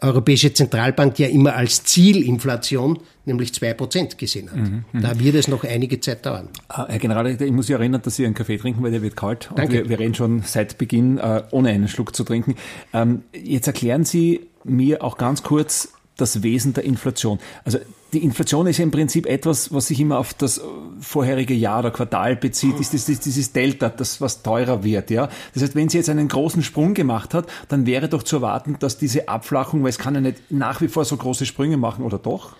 Europäische 0.00 0.52
Zentralbank 0.52 1.18
ja 1.18 1.28
immer 1.28 1.54
als 1.54 1.84
Zielinflation, 1.84 2.98
nämlich 3.24 3.50
2% 3.50 4.16
gesehen 4.16 4.50
hat. 4.50 4.56
Mhm, 4.56 4.84
mhm, 4.92 5.02
da 5.02 5.18
wird 5.18 5.34
es 5.36 5.48
noch 5.48 5.64
einige 5.64 6.00
Zeit 6.00 6.26
dauern. 6.26 6.48
Ah, 6.68 6.86
Herr 6.88 6.98
Generaldirektor, 6.98 7.46
ich 7.46 7.52
muss 7.52 7.68
Sie 7.68 7.72
erinnern, 7.72 8.02
dass 8.02 8.16
Sie 8.16 8.26
einen 8.26 8.34
Kaffee 8.34 8.58
trinken, 8.58 8.82
weil 8.82 8.90
der 8.90 9.02
wird 9.02 9.16
kalt. 9.16 9.50
Und 9.50 9.58
Danke. 9.58 9.74
Wir, 9.74 9.88
wir 9.88 9.98
reden 9.98 10.14
schon 10.14 10.42
seit 10.42 10.78
Beginn, 10.78 11.18
äh, 11.18 11.42
ohne 11.52 11.70
einen 11.70 11.88
Schluck 11.88 12.14
zu 12.14 12.24
trinken. 12.24 12.56
Ähm, 12.92 13.22
jetzt 13.32 13.66
erklären 13.66 14.04
Sie 14.04 14.46
mir 14.64 15.02
auch 15.02 15.16
ganz 15.16 15.42
kurz 15.42 15.92
das 16.16 16.42
Wesen 16.42 16.74
der 16.74 16.84
Inflation. 16.84 17.38
Also 17.64 17.78
die 18.14 18.22
Inflation 18.24 18.66
ist 18.68 18.78
ja 18.78 18.84
im 18.84 18.90
Prinzip 18.90 19.26
etwas, 19.26 19.72
was 19.74 19.88
sich 19.88 19.98
immer 19.98 20.18
auf 20.18 20.34
das 20.34 20.60
vorherige 21.00 21.52
Jahr 21.52 21.80
oder 21.80 21.90
Quartal 21.90 22.36
bezieht, 22.36 22.78
ist 22.78 22.92
dieses, 22.92 23.20
dieses 23.20 23.52
Delta, 23.52 23.88
das 23.88 24.20
was 24.20 24.42
teurer 24.42 24.84
wird. 24.84 25.10
Ja? 25.10 25.28
Das 25.52 25.62
heißt, 25.62 25.74
wenn 25.74 25.88
sie 25.88 25.98
jetzt 25.98 26.08
einen 26.08 26.28
großen 26.28 26.62
Sprung 26.62 26.94
gemacht 26.94 27.34
hat, 27.34 27.46
dann 27.68 27.86
wäre 27.86 28.08
doch 28.08 28.22
zu 28.22 28.36
erwarten, 28.36 28.76
dass 28.78 28.98
diese 28.98 29.28
Abflachung, 29.28 29.82
weil 29.82 29.90
es 29.90 29.98
kann 29.98 30.14
ja 30.14 30.20
nicht 30.20 30.50
nach 30.50 30.80
wie 30.80 30.88
vor 30.88 31.04
so 31.04 31.16
große 31.16 31.44
Sprünge 31.44 31.76
machen, 31.76 32.04
oder 32.04 32.18
doch? 32.18 32.54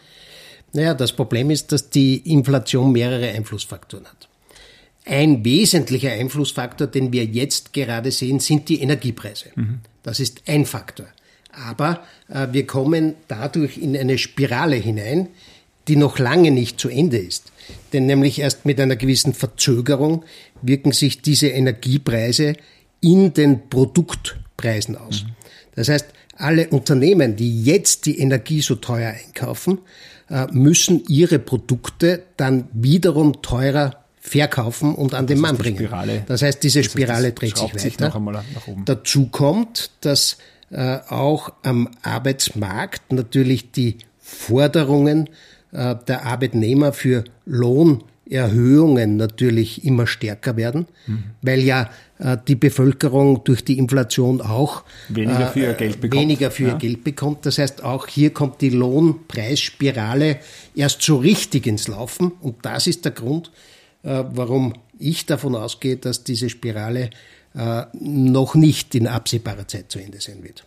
Naja, 0.72 0.92
das 0.92 1.12
Problem 1.12 1.50
ist, 1.50 1.70
dass 1.70 1.88
die 1.88 2.16
Inflation 2.30 2.90
mehrere 2.90 3.28
Einflussfaktoren 3.28 4.06
hat. 4.06 4.28
Ein 5.06 5.44
wesentlicher 5.44 6.10
Einflussfaktor, 6.10 6.88
den 6.88 7.12
wir 7.12 7.24
jetzt 7.24 7.72
gerade 7.72 8.10
sehen, 8.10 8.40
sind 8.40 8.68
die 8.68 8.80
Energiepreise. 8.80 9.50
Mhm. 9.54 9.80
Das 10.02 10.18
ist 10.18 10.42
ein 10.46 10.66
Faktor. 10.66 11.06
Aber 11.66 12.00
äh, 12.28 12.48
wir 12.52 12.66
kommen 12.66 13.14
dadurch 13.28 13.78
in 13.78 13.96
eine 13.96 14.18
Spirale 14.18 14.76
hinein, 14.76 15.28
die 15.88 15.96
noch 15.96 16.18
lange 16.18 16.50
nicht 16.50 16.80
zu 16.80 16.88
Ende 16.88 17.18
ist. 17.18 17.52
Denn 17.92 18.06
nämlich 18.06 18.38
erst 18.38 18.64
mit 18.64 18.80
einer 18.80 18.96
gewissen 18.96 19.34
Verzögerung 19.34 20.24
wirken 20.62 20.92
sich 20.92 21.22
diese 21.22 21.48
Energiepreise 21.48 22.54
in 23.00 23.34
den 23.34 23.68
Produktpreisen 23.68 24.96
aus. 24.96 25.24
Mhm. 25.24 25.30
Das 25.74 25.88
heißt, 25.88 26.06
alle 26.36 26.68
Unternehmen, 26.68 27.36
die 27.36 27.62
jetzt 27.64 28.06
die 28.06 28.18
Energie 28.18 28.60
so 28.60 28.76
teuer 28.76 29.12
einkaufen, 29.12 29.78
äh, 30.30 30.46
müssen 30.50 31.04
ihre 31.06 31.38
Produkte 31.38 32.22
dann 32.36 32.68
wiederum 32.72 33.42
teurer 33.42 34.04
verkaufen 34.18 34.94
und 34.94 35.12
an 35.12 35.26
den 35.26 35.38
Mann 35.38 35.58
bringen. 35.58 35.76
Spirale, 35.76 36.24
das 36.26 36.40
heißt, 36.40 36.62
diese 36.62 36.82
Spirale 36.82 37.32
dreht 37.32 37.58
sich 37.58 37.68
weiter. 37.68 37.78
Sich 37.78 37.96
Dazu 38.86 39.26
kommt, 39.26 39.90
dass 40.00 40.38
äh, 40.74 40.98
auch 41.08 41.52
am 41.62 41.88
Arbeitsmarkt 42.02 43.12
natürlich 43.12 43.70
die 43.70 43.98
Forderungen 44.18 45.28
äh, 45.70 45.94
der 46.08 46.26
Arbeitnehmer 46.26 46.92
für 46.92 47.22
Lohnerhöhungen 47.46 49.16
natürlich 49.16 49.84
immer 49.84 50.08
stärker 50.08 50.56
werden, 50.56 50.86
mhm. 51.06 51.24
weil 51.42 51.60
ja 51.60 51.90
äh, 52.18 52.36
die 52.48 52.56
Bevölkerung 52.56 53.44
durch 53.44 53.64
die 53.64 53.78
Inflation 53.78 54.40
auch 54.40 54.82
weniger 55.10 55.46
für 55.46 55.60
ihr 55.60 55.74
Geld 55.74 56.00
bekommt. 56.00 56.20
Weniger 56.20 56.50
für 56.50 56.64
ja. 56.64 56.68
ihr 56.70 56.78
Geld 56.78 57.04
bekommt. 57.04 57.46
Das 57.46 57.58
heißt, 57.58 57.84
auch 57.84 58.08
hier 58.08 58.30
kommt 58.30 58.60
die 58.60 58.70
Lohnpreisspirale 58.70 60.38
erst 60.74 61.02
so 61.02 61.18
richtig 61.18 61.68
ins 61.68 61.86
Laufen. 61.86 62.32
Und 62.40 62.66
das 62.66 62.88
ist 62.88 63.04
der 63.04 63.12
Grund, 63.12 63.52
warum 64.02 64.74
ich 64.98 65.24
davon 65.24 65.54
ausgehe, 65.54 65.96
dass 65.96 66.24
diese 66.24 66.50
Spirale 66.50 67.10
noch 67.92 68.54
nicht 68.54 68.94
in 68.94 69.06
absehbarer 69.06 69.68
Zeit 69.68 69.92
zu 69.92 70.00
Ende 70.00 70.20
sein 70.20 70.42
wird. 70.42 70.64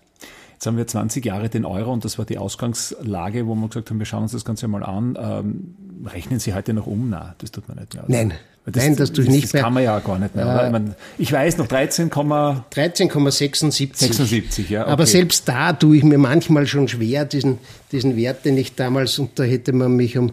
Jetzt 0.58 0.65
haben 0.65 0.77
wir 0.77 0.88
20 0.88 1.24
Jahre 1.24 1.50
den 1.50 1.65
Euro 1.65 1.94
und 1.94 2.03
das 2.03 2.17
war 2.17 2.25
die 2.25 2.39
Ausgangslage, 2.39 3.46
wo 3.46 3.53
wir 3.53 3.67
gesagt 3.67 3.91
haben, 3.91 4.00
wir 4.00 4.08
schauen 4.08 4.24
uns 4.24 4.32
das 4.32 4.44
Ganze 4.44 4.67
mal 4.67 4.84
an. 4.84 5.15
Ähm, 5.22 6.08
rechnen 6.08 6.39
Sie 6.39 6.56
heute 6.56 6.74
noch 6.74 6.88
um? 6.88 7.12
Nein, 7.12 7.34
das 7.38 7.51
tut 7.51 7.67
man 7.67 7.77
nicht 7.77 7.94
mehr. 7.94 8.06
Nein, 8.08 8.34
das, 8.65 8.84
Nein, 8.84 8.96
das 8.96 9.13
tue 9.13 9.24
ich 9.24 9.29
nicht 9.29 9.44
das 9.44 9.53
mehr. 9.53 9.62
Das 9.62 9.65
kann 9.65 9.74
man 9.75 9.84
ja 9.84 10.00
gar 10.00 10.17
nicht 10.17 10.36
mehr. 10.36 10.46
Äh, 10.46 10.65
ich, 10.65 10.72
mein, 10.72 10.96
ich, 11.20 11.32
weiß 11.32 11.58
noch 11.58 11.67
13, 11.67 12.10
13,76. 12.10 13.96
76, 13.96 14.70
ja. 14.70 14.82
Okay. 14.82 14.91
Aber 14.91 15.06
selbst 15.06 15.48
da 15.48 15.74
tue 15.74 15.98
ich 15.98 16.03
mir 16.03 16.17
manchmal 16.17 16.65
schon 16.65 16.88
schwer, 16.88 17.25
diesen, 17.25 17.60
diesen 17.91 18.17
Wert, 18.17 18.44
den 18.44 18.58
ich 18.58 18.74
damals, 18.74 19.20
und 19.20 19.38
da 19.38 19.44
hätte 19.44 19.74
man 19.74 19.96
mich 19.96 20.17
um 20.17 20.29
äh, 20.29 20.32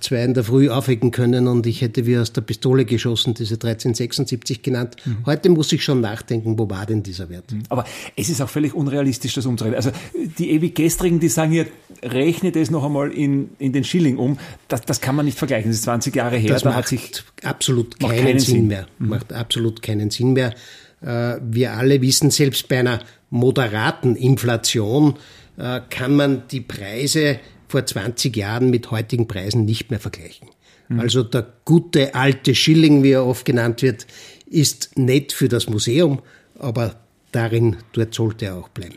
zwei 0.00 0.24
in 0.24 0.34
der 0.34 0.44
Früh 0.44 0.68
aufwecken 0.68 1.10
können 1.10 1.48
und 1.48 1.66
ich 1.66 1.80
hätte 1.80 2.06
wie 2.06 2.18
aus 2.18 2.32
der 2.32 2.42
Pistole 2.42 2.84
geschossen, 2.84 3.34
diese 3.34 3.54
1376 3.54 4.62
genannt. 4.62 4.96
Mhm. 5.04 5.18
Heute 5.24 5.48
muss 5.48 5.72
ich 5.72 5.82
schon 5.82 6.00
nachdenken, 6.00 6.58
wo 6.58 6.68
war 6.68 6.84
denn 6.86 7.02
dieser 7.02 7.30
Wert? 7.30 7.50
Mhm. 7.52 7.62
Aber 7.68 7.84
es 8.16 8.28
ist 8.28 8.40
auch 8.42 8.48
völlig 8.48 8.74
unrealistisch, 8.74 9.34
das 9.34 9.46
umzurechnen. 9.46 9.76
Also 9.76 9.90
die 10.38 10.50
ewig 10.50 10.74
gestrigen, 10.74 11.20
die 11.20 11.28
sagen 11.28 11.50
hier, 11.52 11.66
rechne 12.02 12.52
das 12.52 12.70
noch 12.70 12.84
einmal 12.84 13.10
in, 13.10 13.50
in 13.58 13.72
den 13.72 13.84
Schilling 13.84 14.18
um. 14.18 14.38
Das, 14.68 14.82
das 14.82 15.00
kann 15.00 15.16
man 15.16 15.24
nicht 15.24 15.38
vergleichen. 15.38 15.70
Das 15.70 15.78
ist 15.78 15.84
20 15.84 16.14
Jahre 16.14 16.36
her. 16.36 16.50
Das 16.50 16.62
da 16.62 16.70
macht 16.70 16.88
sich 16.88 17.22
absolut 17.42 17.98
keinen, 18.00 18.24
keinen 18.24 18.38
Sinn, 18.38 18.54
Sinn 18.54 18.66
mehr. 18.66 18.86
Mhm. 18.98 19.08
Macht 19.08 19.32
absolut 19.32 19.82
keinen 19.82 20.10
Sinn 20.10 20.34
mehr. 20.34 20.54
Äh, 21.00 21.36
wir 21.42 21.72
alle 21.72 22.02
wissen, 22.02 22.30
selbst 22.30 22.68
bei 22.68 22.80
einer 22.80 23.00
moderaten 23.30 24.16
Inflation 24.16 25.14
äh, 25.56 25.80
kann 25.88 26.16
man 26.16 26.42
die 26.50 26.60
Preise 26.60 27.40
vor 27.74 27.84
20 27.84 28.36
Jahren 28.36 28.70
mit 28.70 28.92
heutigen 28.92 29.26
Preisen 29.26 29.64
nicht 29.64 29.90
mehr 29.90 29.98
vergleichen. 29.98 30.48
Mhm. 30.88 31.00
Also 31.00 31.24
der 31.24 31.44
gute 31.64 32.14
alte 32.14 32.54
Schilling, 32.54 33.02
wie 33.02 33.10
er 33.10 33.26
oft 33.26 33.44
genannt 33.44 33.82
wird, 33.82 34.06
ist 34.46 34.96
nett 34.96 35.32
für 35.32 35.48
das 35.48 35.68
Museum, 35.68 36.22
aber 36.56 36.94
darin, 37.32 37.78
dort 37.92 38.14
sollte 38.14 38.44
er 38.44 38.58
auch 38.58 38.68
bleiben. 38.68 38.94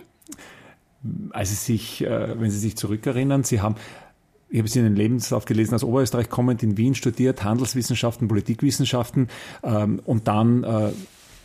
Also 1.31 1.55
sich, 1.55 2.05
äh, 2.05 2.39
wenn 2.39 2.51
Sie 2.51 2.59
sich 2.59 2.77
zurückerinnern, 2.77 3.43
Sie 3.43 3.61
haben 3.61 3.77
ich 4.49 4.59
habe 4.59 4.67
es 4.67 4.75
in 4.75 4.83
den 4.83 4.95
Lebenslauf 4.95 5.45
gelesen, 5.45 5.73
aus 5.73 5.83
Oberösterreich 5.83 6.29
kommend 6.29 6.61
in 6.61 6.77
Wien 6.77 6.93
studiert, 6.93 7.43
Handelswissenschaften, 7.43 8.27
Politikwissenschaften 8.27 9.27
ähm, 9.63 10.01
und 10.05 10.27
dann 10.27 10.63
äh, 10.63 10.91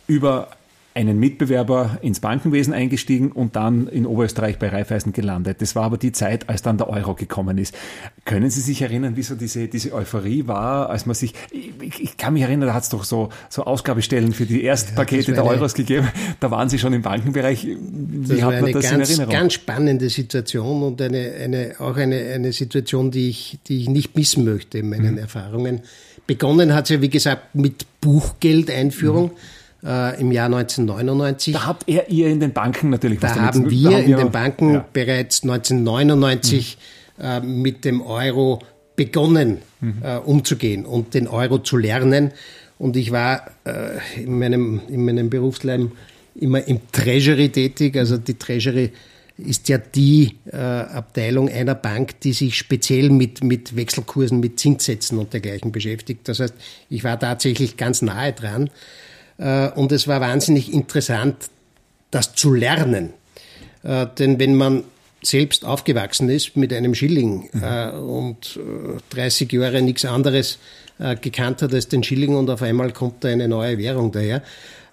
über 0.07 0.49
einen 0.95 1.19
Mitbewerber 1.19 1.97
ins 2.01 2.19
Bankenwesen 2.19 2.73
eingestiegen 2.73 3.31
und 3.31 3.55
dann 3.55 3.87
in 3.87 4.05
Oberösterreich 4.05 4.59
bei 4.59 4.69
Raiffeisen 4.69 5.11
gelandet. 5.11 5.61
Das 5.61 5.75
war 5.75 5.85
aber 5.85 5.97
die 5.97 6.11
Zeit, 6.11 6.49
als 6.49 6.61
dann 6.61 6.77
der 6.77 6.87
Euro 6.89 7.15
gekommen 7.15 7.57
ist. 7.57 7.73
Können 8.25 8.49
Sie 8.51 8.61
sich 8.61 8.81
erinnern, 8.81 9.15
wie 9.15 9.23
so 9.23 9.33
diese, 9.35 9.67
diese 9.67 9.93
Euphorie 9.93 10.45
war, 10.45 10.89
als 10.89 11.07
man 11.07 11.15
sich, 11.15 11.33
ich, 11.51 11.99
ich 11.99 12.17
kann 12.17 12.33
mich 12.33 12.43
erinnern, 12.43 12.67
da 12.67 12.73
hat 12.75 12.83
es 12.83 12.89
doch 12.89 13.03
so, 13.03 13.29
so 13.49 13.63
Ausgabestellen 13.63 14.33
für 14.33 14.45
die 14.45 14.63
Erstpakete 14.63 15.31
ja, 15.31 15.41
der 15.41 15.45
Euros 15.45 15.73
gegeben. 15.73 16.09
Da 16.39 16.51
waren 16.51 16.69
Sie 16.69 16.77
schon 16.77 16.93
im 16.93 17.01
Bankenbereich. 17.01 17.65
Wie 17.65 18.27
das 18.27 18.41
hat 18.43 18.61
man 18.61 18.71
das 18.71 18.83
ganz, 18.83 18.93
in 18.93 18.99
Erinnerung? 18.99 19.33
ganz 19.33 19.53
spannende 19.53 20.09
Situation 20.09 20.83
und 20.83 21.01
eine, 21.01 21.33
eine, 21.41 21.75
auch 21.79 21.97
eine, 21.97 22.17
eine 22.33 22.53
Situation, 22.53 23.09
die 23.09 23.29
ich, 23.29 23.57
die 23.67 23.81
ich 23.81 23.89
nicht 23.89 24.15
missen 24.15 24.45
möchte 24.45 24.77
in 24.77 24.89
meinen 24.89 25.13
mhm. 25.13 25.17
Erfahrungen. 25.17 25.81
Begonnen 26.27 26.73
hat 26.73 26.85
es 26.85 26.89
ja, 26.91 27.01
wie 27.01 27.09
gesagt, 27.09 27.55
mit 27.55 27.85
Buchgeldeinführung. 27.99 29.25
Mhm 29.25 29.62
äh, 29.83 30.19
im 30.19 30.31
Jahr 30.31 30.45
1999. 30.45 31.53
Da 31.53 31.65
habt 31.65 31.87
ihr, 31.87 32.09
ihr 32.09 32.27
in 32.27 32.39
den 32.39 32.53
Banken 32.53 32.89
natürlich 32.89 33.21
was 33.21 33.33
Da 33.33 33.41
haben 33.41 33.69
wir 33.69 33.89
da 33.89 33.97
haben 33.97 34.03
in 34.05 34.17
den 34.17 34.31
Banken 34.31 34.73
ja. 34.75 34.85
bereits 34.93 35.43
1999 35.43 36.77
mhm. 37.17 37.23
äh, 37.23 37.39
mit 37.41 37.85
dem 37.85 38.01
Euro 38.01 38.59
begonnen 38.95 39.59
mhm. 39.81 40.01
äh, 40.03 40.17
umzugehen 40.17 40.85
und 40.85 41.13
den 41.13 41.27
Euro 41.27 41.59
zu 41.59 41.77
lernen. 41.77 42.31
Und 42.77 42.95
ich 42.97 43.11
war 43.11 43.51
äh, 43.65 44.21
in, 44.21 44.37
meinem, 44.39 44.81
in 44.87 45.05
meinem 45.05 45.29
Berufsleben 45.29 45.91
immer 46.35 46.67
im 46.67 46.79
Treasury 46.91 47.49
tätig. 47.49 47.95
Also 47.97 48.17
die 48.17 48.35
Treasury 48.35 48.91
ist 49.37 49.67
ja 49.69 49.77
die 49.77 50.37
äh, 50.51 50.57
Abteilung 50.57 51.49
einer 51.49 51.75
Bank, 51.75 52.19
die 52.21 52.33
sich 52.33 52.57
speziell 52.57 53.09
mit, 53.09 53.43
mit 53.43 53.75
Wechselkursen, 53.75 54.39
mit 54.39 54.59
Zinssätzen 54.59 55.17
und 55.17 55.33
dergleichen 55.33 55.71
beschäftigt. 55.71 56.27
Das 56.27 56.39
heißt, 56.39 56.53
ich 56.89 57.03
war 57.03 57.19
tatsächlich 57.19 57.77
ganz 57.77 58.01
nahe 58.01 58.33
dran. 58.33 58.69
Äh, 59.37 59.69
und 59.69 59.91
es 59.91 60.07
war 60.07 60.21
wahnsinnig 60.21 60.73
interessant, 60.73 61.49
das 62.11 62.33
zu 62.33 62.53
lernen. 62.53 63.13
Äh, 63.83 64.07
denn 64.17 64.39
wenn 64.39 64.55
man 64.55 64.83
selbst 65.21 65.63
aufgewachsen 65.65 66.29
ist 66.29 66.57
mit 66.57 66.73
einem 66.73 66.95
Schilling 66.95 67.49
mhm. 67.53 67.63
Äh, 67.63 67.89
und 67.91 68.59
30 69.11 69.51
Jahre 69.53 69.81
nichts 69.81 70.05
anderes 70.05 70.59
gekannt 71.21 71.63
hat 71.63 71.73
als 71.73 71.87
den 71.87 72.03
Schilling 72.03 72.35
und 72.35 72.51
auf 72.51 72.61
einmal 72.61 72.91
kommt 72.91 73.23
da 73.23 73.27
eine 73.27 73.47
neue 73.47 73.79
Währung 73.79 74.11
daher, 74.11 74.43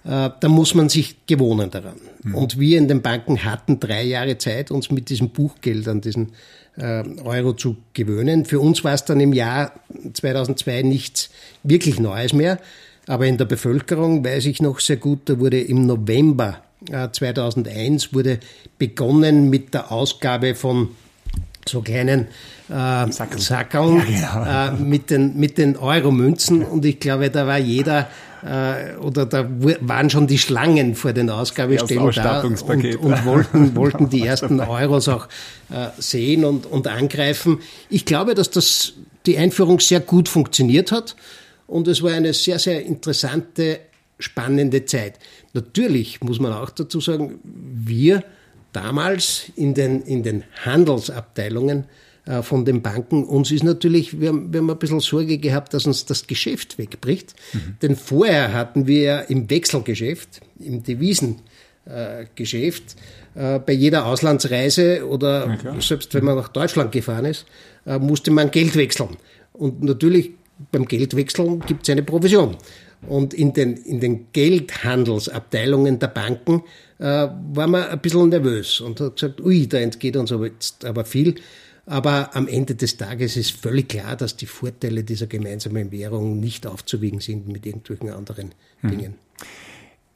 da 0.03 0.31
muss 0.47 0.73
man 0.73 0.89
sich 0.89 1.27
gewohnen 1.27 1.69
daran. 1.69 1.93
Mhm. 2.23 2.35
Und 2.35 2.59
wir 2.59 2.79
in 2.79 2.87
den 2.87 3.03
Banken 3.03 3.45
hatten 3.45 3.79
drei 3.79 4.01
Jahre 4.01 4.39
Zeit, 4.39 4.71
uns 4.71 4.89
mit 4.89 5.09
diesem 5.09 5.29
Buchgeld 5.29 5.87
an 5.87 6.01
diesen 6.01 6.31
Euro 6.75 7.53
zu 7.53 7.77
gewöhnen. 7.93 8.45
Für 8.45 8.59
uns 8.59 8.83
war 8.83 8.95
es 8.95 9.05
dann 9.05 9.19
im 9.19 9.31
Jahr 9.31 9.73
2002 10.11 10.81
nichts 10.81 11.29
wirklich 11.61 11.99
Neues 11.99 12.33
mehr. 12.33 12.57
Aber 13.07 13.25
in 13.25 13.37
der 13.37 13.45
Bevölkerung 13.45 14.23
weiß 14.23 14.45
ich 14.45 14.61
noch 14.61 14.79
sehr 14.79 14.97
gut, 14.97 15.21
da 15.25 15.39
wurde 15.39 15.59
im 15.59 15.85
November 15.85 16.61
2001 17.11 18.05
äh, 18.05 18.13
wurde 18.13 18.39
begonnen 18.77 19.49
mit 19.49 19.73
der 19.73 19.91
Ausgabe 19.91 20.55
von 20.55 20.89
so 21.67 21.81
kleinen 21.81 22.27
äh, 22.69 23.11
Sackeln, 23.11 24.01
ja, 24.09 24.69
genau. 24.69 24.77
äh, 24.77 24.83
mit 24.83 25.09
den, 25.09 25.37
mit 25.37 25.57
den 25.57 25.77
Euromünzen 25.77 26.63
und 26.63 26.85
ich 26.85 26.99
glaube, 26.99 27.29
da 27.29 27.45
war 27.45 27.59
jeder 27.59 28.07
äh, 28.43 28.95
oder 28.95 29.25
da 29.25 29.47
waren 29.81 30.09
schon 30.09 30.27
die 30.27 30.39
Schlangen 30.39 30.95
vor 30.95 31.13
den 31.13 31.29
Ausgabestellen 31.29 32.11
da 32.11 32.41
und, 32.41 32.61
und 32.61 33.25
wollten, 33.25 33.75
wollten 33.75 34.09
die 34.09 34.25
ersten 34.25 34.59
Euros 34.59 35.07
auch 35.07 35.27
äh, 35.69 35.89
sehen 35.97 36.45
und, 36.45 36.65
und 36.65 36.87
angreifen. 36.87 37.59
Ich 37.89 38.05
glaube, 38.05 38.33
dass 38.33 38.49
das 38.49 38.93
die 39.27 39.37
Einführung 39.37 39.79
sehr 39.79 39.99
gut 39.99 40.27
funktioniert 40.27 40.91
hat. 40.91 41.15
Und 41.71 41.87
es 41.87 42.03
war 42.03 42.11
eine 42.11 42.33
sehr, 42.33 42.59
sehr 42.59 42.85
interessante, 42.85 43.79
spannende 44.19 44.83
Zeit. 44.83 45.17
Natürlich 45.53 46.19
muss 46.21 46.39
man 46.39 46.51
auch 46.51 46.69
dazu 46.69 46.99
sagen, 46.99 47.39
wir 47.43 48.25
damals 48.73 49.45
in 49.55 49.73
den, 49.73 50.01
in 50.01 50.21
den 50.21 50.43
Handelsabteilungen 50.65 51.85
äh, 52.25 52.41
von 52.41 52.65
den 52.65 52.81
Banken, 52.81 53.23
uns 53.23 53.51
ist 53.51 53.63
natürlich, 53.63 54.19
wir 54.19 54.27
haben, 54.29 54.51
wir 54.51 54.59
haben 54.59 54.69
ein 54.69 54.79
bisschen 54.79 54.99
Sorge 54.99 55.37
gehabt, 55.37 55.73
dass 55.73 55.87
uns 55.87 56.05
das 56.05 56.27
Geschäft 56.27 56.77
wegbricht. 56.77 57.35
Mhm. 57.53 57.77
Denn 57.81 57.95
vorher 57.95 58.53
hatten 58.53 58.85
wir 58.85 59.01
ja 59.01 59.19
im 59.21 59.49
Wechselgeschäft, 59.49 60.41
im 60.59 60.83
Devisengeschäft, 60.83 62.97
äh, 63.33 63.59
bei 63.59 63.71
jeder 63.71 64.07
Auslandsreise 64.07 65.07
oder 65.07 65.57
selbst 65.79 66.13
wenn 66.13 66.25
man 66.25 66.35
nach 66.35 66.49
Deutschland 66.49 66.91
gefahren 66.91 67.23
ist, 67.23 67.45
äh, 67.85 67.97
musste 67.97 68.29
man 68.29 68.51
Geld 68.51 68.75
wechseln. 68.75 69.15
Und 69.53 69.83
natürlich 69.83 70.31
beim 70.71 70.85
Geldwechseln 70.85 71.61
gibt 71.61 71.83
es 71.83 71.89
eine 71.89 72.03
Provision. 72.03 72.57
Und 73.07 73.33
in 73.33 73.53
den, 73.53 73.77
in 73.77 73.99
den 73.99 74.27
Geldhandelsabteilungen 74.31 75.97
der 75.97 76.07
Banken 76.07 76.63
äh, 76.99 77.03
war 77.03 77.67
man 77.67 77.83
ein 77.83 77.99
bisschen 77.99 78.29
nervös 78.29 78.79
und 78.79 78.99
hat 78.99 79.15
gesagt, 79.15 79.41
ui, 79.41 79.67
da 79.67 79.79
entgeht 79.79 80.15
uns 80.15 80.31
aber 80.31 80.47
jetzt 80.47 80.85
aber 80.85 81.03
viel. 81.03 81.35
Aber 81.87 82.35
am 82.35 82.47
Ende 82.47 82.75
des 82.75 82.97
Tages 82.97 83.37
ist 83.37 83.51
völlig 83.51 83.89
klar, 83.89 84.15
dass 84.15 84.37
die 84.37 84.45
Vorteile 84.45 85.03
dieser 85.03 85.25
gemeinsamen 85.25 85.91
Währung 85.91 86.39
nicht 86.39 86.67
aufzuwiegen 86.67 87.19
sind 87.19 87.47
mit 87.47 87.65
irgendwelchen 87.65 88.11
anderen 88.11 88.51
hm. 88.81 88.91
Dingen. 88.91 89.15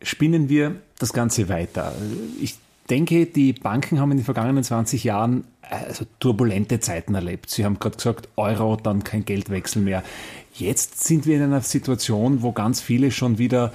Spinnen 0.01 0.47
wir 0.47 0.75
das 0.99 1.11
Ganze 1.11 1.49
weiter. 1.49 1.95
Ich 2.39 2.55
denke, 2.89 3.25
die 3.25 3.53
Banken 3.53 3.99
haben 3.99 4.11
in 4.11 4.17
den 4.17 4.25
vergangenen 4.25 4.63
20 4.63 5.03
Jahren 5.03 5.45
also 5.61 6.05
turbulente 6.19 6.79
Zeiten 6.79 7.15
erlebt. 7.15 7.49
Sie 7.49 7.65
haben 7.65 7.79
gerade 7.79 7.97
gesagt, 7.97 8.29
Euro, 8.35 8.75
dann 8.75 9.03
kein 9.03 9.25
Geldwechsel 9.25 9.81
mehr. 9.81 10.03
Jetzt 10.53 11.03
sind 11.03 11.25
wir 11.25 11.37
in 11.37 11.43
einer 11.43 11.61
Situation, 11.61 12.41
wo 12.41 12.51
ganz 12.51 12.81
viele 12.81 13.11
schon 13.11 13.37
wieder 13.37 13.73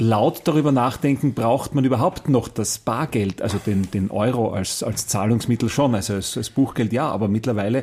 laut 0.00 0.42
darüber 0.44 0.70
nachdenken, 0.70 1.34
braucht 1.34 1.74
man 1.74 1.84
überhaupt 1.84 2.28
noch 2.28 2.46
das 2.46 2.78
Bargeld, 2.78 3.42
also 3.42 3.58
den, 3.58 3.90
den 3.90 4.12
Euro 4.12 4.52
als, 4.52 4.84
als 4.84 5.08
Zahlungsmittel 5.08 5.68
schon, 5.68 5.94
also 5.94 6.14
als, 6.14 6.36
als 6.36 6.50
Buchgeld 6.50 6.92
ja, 6.92 7.08
aber 7.08 7.26
mittlerweile, 7.26 7.82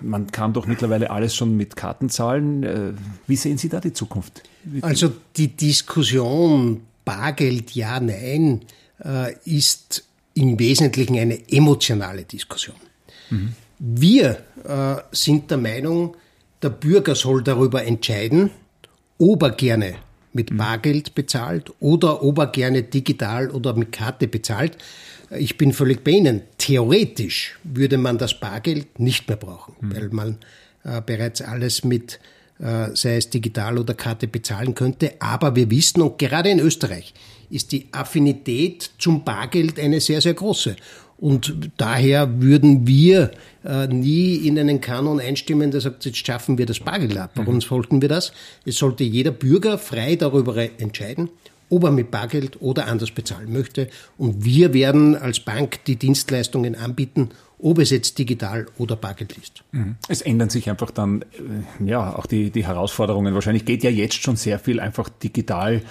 man 0.00 0.26
kann 0.32 0.52
doch 0.52 0.66
mittlerweile 0.66 1.10
alles 1.10 1.36
schon 1.36 1.56
mit 1.56 1.76
Karten 1.76 2.08
zahlen. 2.08 2.64
Äh, 2.64 2.92
wie 3.28 3.36
sehen 3.36 3.56
Sie 3.56 3.68
da 3.68 3.78
die 3.78 3.92
Zukunft? 3.92 4.42
Also 4.80 5.12
die 5.36 5.48
Diskussion 5.48 6.80
Bargeld 7.04 7.70
ja, 7.72 8.00
nein, 8.00 8.62
äh, 8.62 8.81
ist 9.44 10.04
im 10.34 10.58
Wesentlichen 10.58 11.18
eine 11.18 11.50
emotionale 11.50 12.24
Diskussion. 12.24 12.76
Mhm. 13.30 13.54
Wir 13.78 14.38
äh, 14.64 15.02
sind 15.10 15.50
der 15.50 15.58
Meinung, 15.58 16.16
der 16.62 16.70
Bürger 16.70 17.14
soll 17.14 17.42
darüber 17.42 17.84
entscheiden, 17.84 18.50
ob 19.18 19.42
er 19.42 19.50
gerne 19.50 19.94
mit 20.32 20.50
mhm. 20.50 20.56
Bargeld 20.56 21.14
bezahlt 21.14 21.72
oder 21.80 22.22
ob 22.22 22.38
er 22.38 22.46
gerne 22.46 22.82
digital 22.84 23.50
oder 23.50 23.74
mit 23.74 23.92
Karte 23.92 24.28
bezahlt. 24.28 24.78
Ich 25.36 25.58
bin 25.58 25.72
völlig 25.72 26.04
bei 26.04 26.12
Ihnen. 26.12 26.42
Theoretisch 26.58 27.58
würde 27.64 27.98
man 27.98 28.18
das 28.18 28.38
Bargeld 28.38 29.00
nicht 29.00 29.28
mehr 29.28 29.36
brauchen, 29.36 29.74
mhm. 29.80 29.94
weil 29.96 30.08
man 30.10 30.38
äh, 30.84 31.00
bereits 31.04 31.42
alles 31.42 31.84
mit 31.84 32.20
äh, 32.58 32.94
sei 32.94 33.16
es 33.16 33.30
digital 33.30 33.78
oder 33.78 33.94
Karte, 33.94 34.28
bezahlen 34.28 34.74
könnte. 34.74 35.14
Aber 35.18 35.56
wir 35.56 35.70
wissen, 35.70 36.02
und 36.02 36.18
gerade 36.18 36.50
in 36.50 36.60
Österreich 36.60 37.14
ist 37.52 37.72
die 37.72 37.86
Affinität 37.92 38.90
zum 38.98 39.24
Bargeld 39.24 39.78
eine 39.78 40.00
sehr, 40.00 40.20
sehr 40.20 40.34
große. 40.34 40.76
Und 41.18 41.70
daher 41.76 42.40
würden 42.40 42.84
wir 42.86 43.30
äh, 43.64 43.86
nie 43.86 44.34
in 44.36 44.58
einen 44.58 44.80
Kanon 44.80 45.20
einstimmen, 45.20 45.70
der 45.70 45.80
sagt, 45.80 46.04
jetzt 46.04 46.26
schaffen 46.26 46.58
wir 46.58 46.66
das 46.66 46.80
Bargeld 46.80 47.16
ab. 47.16 47.30
Warum 47.36 47.56
mhm. 47.56 47.60
sollten 47.60 48.02
wir 48.02 48.08
das? 48.08 48.32
Es 48.64 48.76
sollte 48.76 49.04
jeder 49.04 49.30
Bürger 49.30 49.78
frei 49.78 50.16
darüber 50.16 50.56
entscheiden, 50.80 51.28
ob 51.70 51.84
er 51.84 51.92
mit 51.92 52.10
Bargeld 52.10 52.60
oder 52.60 52.88
anders 52.88 53.12
bezahlen 53.12 53.52
möchte. 53.52 53.88
Und 54.18 54.44
wir 54.44 54.74
werden 54.74 55.14
als 55.14 55.38
Bank 55.38 55.84
die 55.84 55.94
Dienstleistungen 55.94 56.74
anbieten, 56.74 57.30
ob 57.60 57.78
es 57.78 57.90
jetzt 57.90 58.18
digital 58.18 58.66
oder 58.76 58.96
Bargeld 58.96 59.38
ist. 59.38 59.62
Mhm. 59.70 59.94
Es 60.08 60.22
ändern 60.22 60.50
sich 60.50 60.68
einfach 60.68 60.90
dann, 60.90 61.22
äh, 61.22 61.86
ja, 61.88 62.16
auch 62.16 62.26
die, 62.26 62.50
die 62.50 62.66
Herausforderungen. 62.66 63.32
Wahrscheinlich 63.34 63.64
geht 63.64 63.84
ja 63.84 63.90
jetzt 63.90 64.20
schon 64.20 64.34
sehr 64.34 64.58
viel 64.58 64.80
einfach 64.80 65.08
digital 65.08 65.82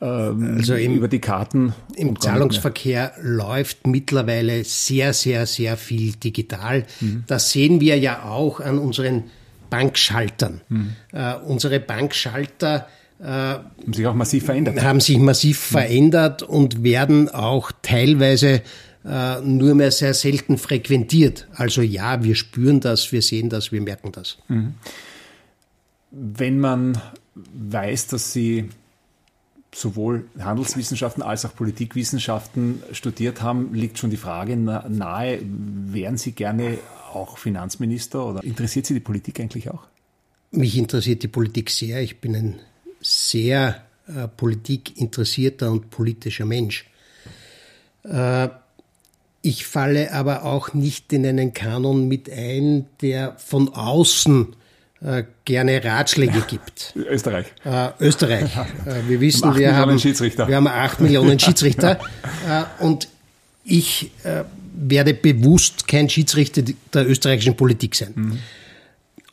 ähm, 0.00 0.56
also 0.58 0.74
im, 0.74 0.94
über 0.94 1.08
die 1.08 1.18
Karten. 1.18 1.74
Im 1.96 2.20
Zahlungsverkehr 2.20 3.12
läuft 3.20 3.86
mittlerweile 3.86 4.64
sehr, 4.64 5.12
sehr, 5.12 5.46
sehr 5.46 5.76
viel 5.76 6.12
digital. 6.12 6.86
Mhm. 7.00 7.24
Das 7.26 7.50
sehen 7.50 7.80
wir 7.80 7.98
ja 7.98 8.24
auch 8.24 8.60
an 8.60 8.78
unseren 8.78 9.24
Bankschaltern. 9.70 10.60
Mhm. 10.68 10.92
Uh, 11.12 11.50
unsere 11.50 11.80
Bankschalter 11.80 12.88
uh, 13.20 13.24
haben 13.24 13.92
sich 13.92 14.06
auch 14.06 14.14
massiv 14.14 14.44
verändert. 14.44 14.82
Haben 14.82 15.00
sich 15.00 15.18
massiv 15.18 15.58
mhm. 15.70 15.72
verändert 15.72 16.42
und 16.42 16.82
werden 16.82 17.28
auch 17.28 17.72
teilweise 17.82 18.62
uh, 19.04 19.40
nur 19.42 19.74
mehr 19.74 19.90
sehr 19.90 20.14
selten 20.14 20.58
frequentiert. 20.58 21.48
Also 21.54 21.82
ja, 21.82 22.22
wir 22.22 22.34
spüren 22.34 22.80
das, 22.80 23.12
wir 23.12 23.22
sehen 23.22 23.50
das, 23.50 23.72
wir 23.72 23.80
merken 23.80 24.12
das. 24.12 24.38
Mhm. 24.48 24.74
Wenn 26.10 26.58
man 26.58 26.98
weiß, 27.34 28.06
dass 28.06 28.32
Sie 28.32 28.70
sowohl 29.74 30.26
Handelswissenschaften 30.38 31.22
als 31.22 31.44
auch 31.44 31.54
Politikwissenschaften 31.54 32.82
studiert 32.92 33.42
haben, 33.42 33.74
liegt 33.74 33.98
schon 33.98 34.10
die 34.10 34.16
Frage 34.16 34.56
nahe, 34.56 35.40
wären 35.42 36.16
Sie 36.16 36.32
gerne 36.32 36.78
auch 37.12 37.38
Finanzminister 37.38 38.24
oder 38.24 38.44
interessiert 38.44 38.86
Sie 38.86 38.94
die 38.94 39.00
Politik 39.00 39.40
eigentlich 39.40 39.70
auch? 39.70 39.82
Mich 40.50 40.76
interessiert 40.76 41.22
die 41.22 41.28
Politik 41.28 41.70
sehr. 41.70 42.00
Ich 42.02 42.20
bin 42.20 42.34
ein 42.34 42.60
sehr 43.00 43.82
äh, 44.06 44.28
politikinteressierter 44.28 45.70
und 45.70 45.90
politischer 45.90 46.46
Mensch. 46.46 46.86
Äh, 48.04 48.48
ich 49.42 49.66
falle 49.66 50.12
aber 50.12 50.44
auch 50.44 50.74
nicht 50.74 51.12
in 51.12 51.24
einen 51.24 51.52
Kanon 51.52 52.08
mit 52.08 52.30
ein, 52.30 52.86
der 53.00 53.38
von 53.38 53.68
außen 53.68 54.56
gerne 55.44 55.84
Ratschläge 55.84 56.42
gibt. 56.48 56.92
Österreich. 56.96 57.46
Äh, 57.64 57.90
Österreich. 58.00 58.56
Äh, 58.56 59.08
wir 59.08 59.20
wissen, 59.20 59.56
wir 59.56 59.76
haben, 59.76 59.96
wir 59.96 60.56
haben 60.56 60.66
acht 60.66 61.00
Millionen 61.00 61.38
Schiedsrichter. 61.38 62.00
äh, 62.48 62.82
und 62.82 63.08
ich 63.64 64.10
äh, 64.24 64.44
werde 64.74 65.14
bewusst 65.14 65.86
kein 65.86 66.08
Schiedsrichter 66.08 66.62
der 66.92 67.08
österreichischen 67.08 67.56
Politik 67.56 67.94
sein. 67.94 68.12
Mhm. 68.14 68.38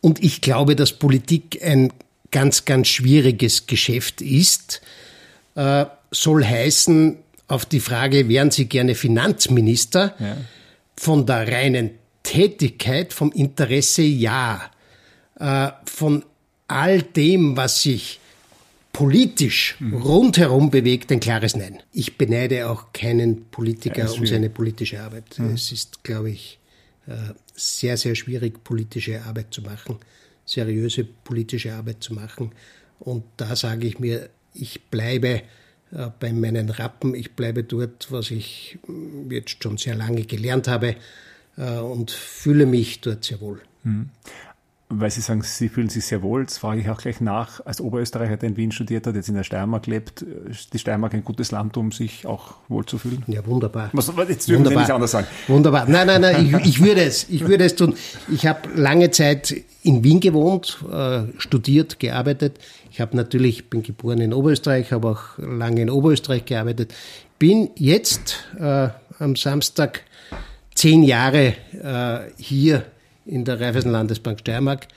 Und 0.01 0.23
ich 0.23 0.41
glaube, 0.41 0.75
dass 0.75 0.93
Politik 0.93 1.60
ein 1.63 1.91
ganz, 2.32 2.65
ganz 2.65 2.88
schwieriges 2.89 3.65
Geschäft 3.65 4.21
ist. 4.21 4.82
Äh, 5.56 5.86
soll 6.12 6.45
heißen, 6.45 7.17
auf 7.47 7.65
die 7.65 7.80
Frage, 7.80 8.28
wären 8.28 8.51
Sie 8.51 8.65
gerne 8.65 8.95
Finanzminister? 8.95 10.15
Ja. 10.19 10.38
Von 10.97 11.25
der 11.25 11.47
reinen 11.51 11.91
Tätigkeit, 12.23 13.13
vom 13.13 13.32
Interesse 13.32 14.01
ja 14.01 14.62
äh, 15.39 15.71
von 15.86 16.24
all 16.67 17.02
dem, 17.02 17.58
was 17.58 17.82
sich 17.82 18.19
politisch 18.93 19.76
mhm. 19.80 19.95
rundherum 19.95 20.69
bewegt, 20.71 21.12
ein 21.12 21.19
klares 21.19 21.56
Nein. 21.56 21.80
Ich 21.91 22.17
beneide 22.17 22.69
auch 22.69 22.93
keinen 22.93 23.45
Politiker 23.45 24.12
um 24.13 24.26
seine 24.26 24.50
politische 24.50 25.02
Arbeit. 25.02 25.38
Mhm. 25.38 25.54
Es 25.54 25.71
ist, 25.71 26.04
glaube 26.04 26.32
ich, 26.32 26.60
äh, 27.08 27.34
sehr, 27.54 27.98
sehr 27.98 28.15
schwierig, 28.15 28.63
politische 28.63 29.21
Arbeit 29.24 29.54
zu 29.54 29.62
machen, 29.62 29.98
seriöse 30.45 31.04
politische 31.04 31.74
Arbeit 31.74 32.02
zu 32.02 32.13
machen. 32.13 32.54
Und 33.00 33.26
da 33.36 33.56
sage 33.56 33.86
ich 33.86 34.00
mir, 34.00 34.30
ich 34.54 34.84
bleibe 34.84 35.41
äh, 35.91 36.08
bei 36.19 36.32
meinen 36.32 36.69
Rappen, 36.69 37.13
ich 37.13 37.34
bleibe 37.34 37.65
dort, 37.65 38.12
was 38.12 38.32
ich 38.32 38.78
mm, 38.88 39.30
jetzt 39.30 39.62
schon 39.62 39.78
sehr 39.78 39.95
lange 39.95 40.24
gelernt 40.24 40.67
habe 40.67 40.95
und 41.58 42.12
fühle 42.12 42.65
mich 42.65 43.00
dort 43.00 43.24
sehr 43.24 43.39
wohl. 43.39 43.62
Weil 44.88 45.10
Sie 45.10 45.21
sagen, 45.21 45.41
Sie 45.41 45.67
fühlen 45.67 45.89
sich 45.89 46.06
sehr 46.06 46.21
wohl. 46.21 46.45
Das 46.45 46.60
frage 46.60 46.80
ich 46.80 46.89
auch 46.89 47.00
gleich 47.00 47.19
nach. 47.19 47.65
Als 47.65 47.82
Oberösterreicher, 47.82 48.38
der 48.38 48.50
in 48.50 48.58
Wien 48.58 48.71
studiert 48.71 49.08
hat, 49.08 49.15
jetzt 49.15 49.30
in 49.30 49.34
der 49.34 49.43
Steiermark 49.43 49.88
lebt, 49.88 50.21
ist 50.21 50.74
die 50.74 50.80
Steiermark 50.80 51.15
ein 51.15 51.24
gutes 51.24 51.50
Land, 51.50 51.76
um 51.76 51.91
sich 51.91 52.28
auch 52.28 52.54
wohl 52.67 52.86
zu 52.86 53.00
fühlen? 53.00 53.24
Ja, 53.26 53.43
wunderbar. 53.48 53.89
Was, 53.93 54.12
jetzt 54.30 54.48
dürfen 54.48 54.60
wunderbar. 54.60 54.86
Sie 54.86 54.88
nicht 54.88 54.91
anders 54.93 55.12
sagen. 55.12 55.28
Wunderbar. 55.48 55.89
Nein, 55.89 56.06
nein, 56.06 56.21
nein, 56.21 56.45
ich, 56.45 56.67
ich 56.67 56.84
würde 56.84 57.02
es. 57.02 57.28
Ich 57.30 57.48
würde 57.48 57.65
es 57.65 57.76
tun. 57.76 57.95
Ich 58.32 58.45
habe 58.45 58.69
lange 58.76 59.10
Zeit 59.10 59.56
in 59.82 60.04
Wien 60.04 60.19
gewohnt, 60.19 60.78
äh, 60.91 61.24
studiert, 61.39 62.00
gearbeitet. 62.00 62.60
Ich 62.91 63.02
habe 63.02 63.17
natürlich, 63.17 63.71
bin 63.71 63.82
geboren 63.82 64.21
in 64.21 64.34
Oberösterreich, 64.34 64.91
habe 64.91 65.10
auch 65.10 65.38
lange 65.39 65.82
in 65.82 65.89
Oberösterreich 65.89 66.45
gearbeitet. 66.45 66.93
Bin 67.39 67.71
jetzt 67.76 68.45
äh, 68.60 68.89
am 69.17 69.36
Samstag 69.36 70.02
zehn 70.76 71.02
Jahre 71.02 71.56
äh, 71.74 72.32
hier 72.38 72.86
in 73.26 73.46
der 73.46 73.60
Raiffeisen 73.60 73.92
Landesbank 73.92 74.40
Steiermark 74.40 74.88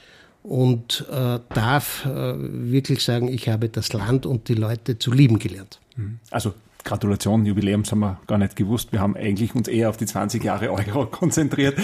und 0.42 1.04
äh, 1.10 1.38
darf 1.54 2.04
äh, 2.06 2.34
wirklich 2.36 3.02
sagen, 3.02 3.28
ich 3.28 3.48
habe 3.48 3.68
das 3.68 3.92
Land 3.92 4.26
und 4.26 4.48
die 4.48 4.54
Leute 4.54 4.98
zu 4.98 5.12
lieben 5.12 5.38
gelernt. 5.38 5.80
Mhm. 5.96 6.20
Also 6.30 6.54
Gratulation, 6.88 7.44
Jubiläums 7.44 7.92
haben 7.92 8.00
wir 8.00 8.18
gar 8.26 8.38
nicht 8.38 8.56
gewusst. 8.56 8.92
Wir 8.92 9.00
haben 9.00 9.14
eigentlich 9.14 9.54
uns 9.54 9.68
eher 9.68 9.90
auf 9.90 9.98
die 9.98 10.06
20 10.06 10.42
Jahre 10.42 10.72
Euro 10.72 11.04
konzentriert. 11.10 11.78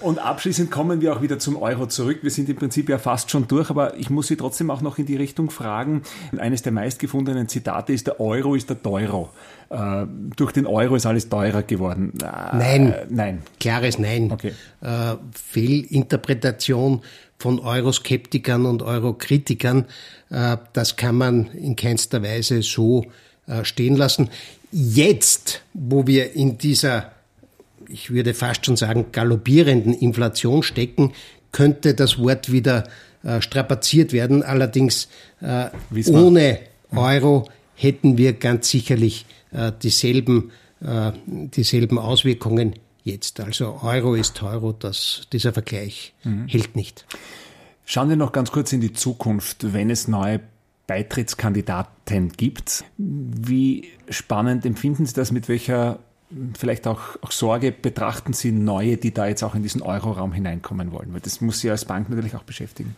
Und 0.00 0.20
abschließend 0.20 0.70
kommen 0.70 1.00
wir 1.00 1.12
auch 1.12 1.22
wieder 1.22 1.40
zum 1.40 1.56
Euro 1.56 1.86
zurück. 1.86 2.20
Wir 2.22 2.30
sind 2.30 2.48
im 2.48 2.54
Prinzip 2.54 2.88
ja 2.88 2.98
fast 2.98 3.32
schon 3.32 3.48
durch, 3.48 3.68
aber 3.68 3.96
ich 3.96 4.10
muss 4.10 4.28
Sie 4.28 4.36
trotzdem 4.36 4.70
auch 4.70 4.80
noch 4.80 4.96
in 4.98 5.06
die 5.06 5.16
Richtung 5.16 5.50
fragen. 5.50 6.02
Eines 6.38 6.62
der 6.62 6.70
meistgefundenen 6.70 7.48
Zitate 7.48 7.92
ist, 7.92 8.06
der 8.06 8.20
Euro 8.20 8.54
ist 8.54 8.70
der 8.70 8.80
Teuro. 8.80 9.30
Äh, 9.70 10.06
durch 10.36 10.52
den 10.52 10.66
Euro 10.66 10.94
ist 10.94 11.04
alles 11.04 11.28
teurer 11.28 11.64
geworden. 11.64 12.12
Äh, 12.22 12.56
nein. 12.56 12.94
Nein. 13.08 13.42
Klares 13.58 13.98
Nein. 13.98 14.30
Okay. 14.30 14.52
Äh, 14.82 15.16
Fehlinterpretation 15.34 17.02
von 17.40 17.58
Euroskeptikern 17.58 18.66
und 18.66 18.82
Eurokritikern, 18.82 19.86
äh, 20.30 20.58
das 20.74 20.94
kann 20.94 21.16
man 21.16 21.46
in 21.48 21.74
keinster 21.74 22.22
Weise 22.22 22.62
so 22.62 23.02
äh, 23.02 23.06
stehen 23.62 23.96
lassen. 23.96 24.30
Jetzt, 24.70 25.62
wo 25.74 26.06
wir 26.06 26.34
in 26.34 26.58
dieser, 26.58 27.12
ich 27.88 28.10
würde 28.10 28.34
fast 28.34 28.66
schon 28.66 28.76
sagen, 28.76 29.06
galoppierenden 29.12 29.94
Inflation 29.94 30.62
stecken, 30.62 31.12
könnte 31.52 31.94
das 31.94 32.18
Wort 32.18 32.52
wieder 32.52 32.84
äh, 33.22 33.40
strapaziert 33.40 34.12
werden. 34.12 34.42
Allerdings 34.42 35.08
äh, 35.40 35.68
ohne 36.10 36.58
Euro 36.94 37.48
hätten 37.74 38.18
wir 38.18 38.32
ganz 38.34 38.70
sicherlich 38.70 39.24
dieselben, 39.82 40.50
dieselben 40.82 41.98
Auswirkungen 41.98 42.74
jetzt. 43.08 43.40
Also 43.40 43.80
Euro 43.82 44.14
ist 44.14 44.42
Euro, 44.42 44.72
das, 44.72 45.22
dieser 45.32 45.52
Vergleich 45.52 46.14
mhm. 46.24 46.46
hält 46.46 46.76
nicht. 46.76 47.06
Schauen 47.84 48.10
wir 48.10 48.16
noch 48.16 48.32
ganz 48.32 48.52
kurz 48.52 48.72
in 48.72 48.80
die 48.80 48.92
Zukunft, 48.92 49.72
wenn 49.72 49.90
es 49.90 50.08
neue 50.08 50.40
Beitrittskandidaten 50.88 52.32
gibt. 52.32 52.82
Wie 52.96 53.88
spannend 54.08 54.66
empfinden 54.66 55.06
Sie 55.06 55.12
das? 55.14 55.30
Mit 55.30 55.48
welcher 55.48 56.00
vielleicht 56.58 56.86
auch, 56.86 57.00
auch, 57.20 57.30
Sorge 57.30 57.70
betrachten 57.72 58.32
Sie 58.32 58.50
neue, 58.50 58.96
die 58.96 59.14
da 59.14 59.28
jetzt 59.28 59.44
auch 59.44 59.54
in 59.54 59.62
diesen 59.62 59.82
Euroraum 59.82 60.32
hineinkommen 60.32 60.90
wollen? 60.90 61.12
Weil 61.12 61.20
das 61.20 61.40
muss 61.40 61.60
Sie 61.60 61.70
als 61.70 61.84
Bank 61.84 62.08
natürlich 62.08 62.34
auch 62.34 62.42
beschäftigen. 62.42 62.96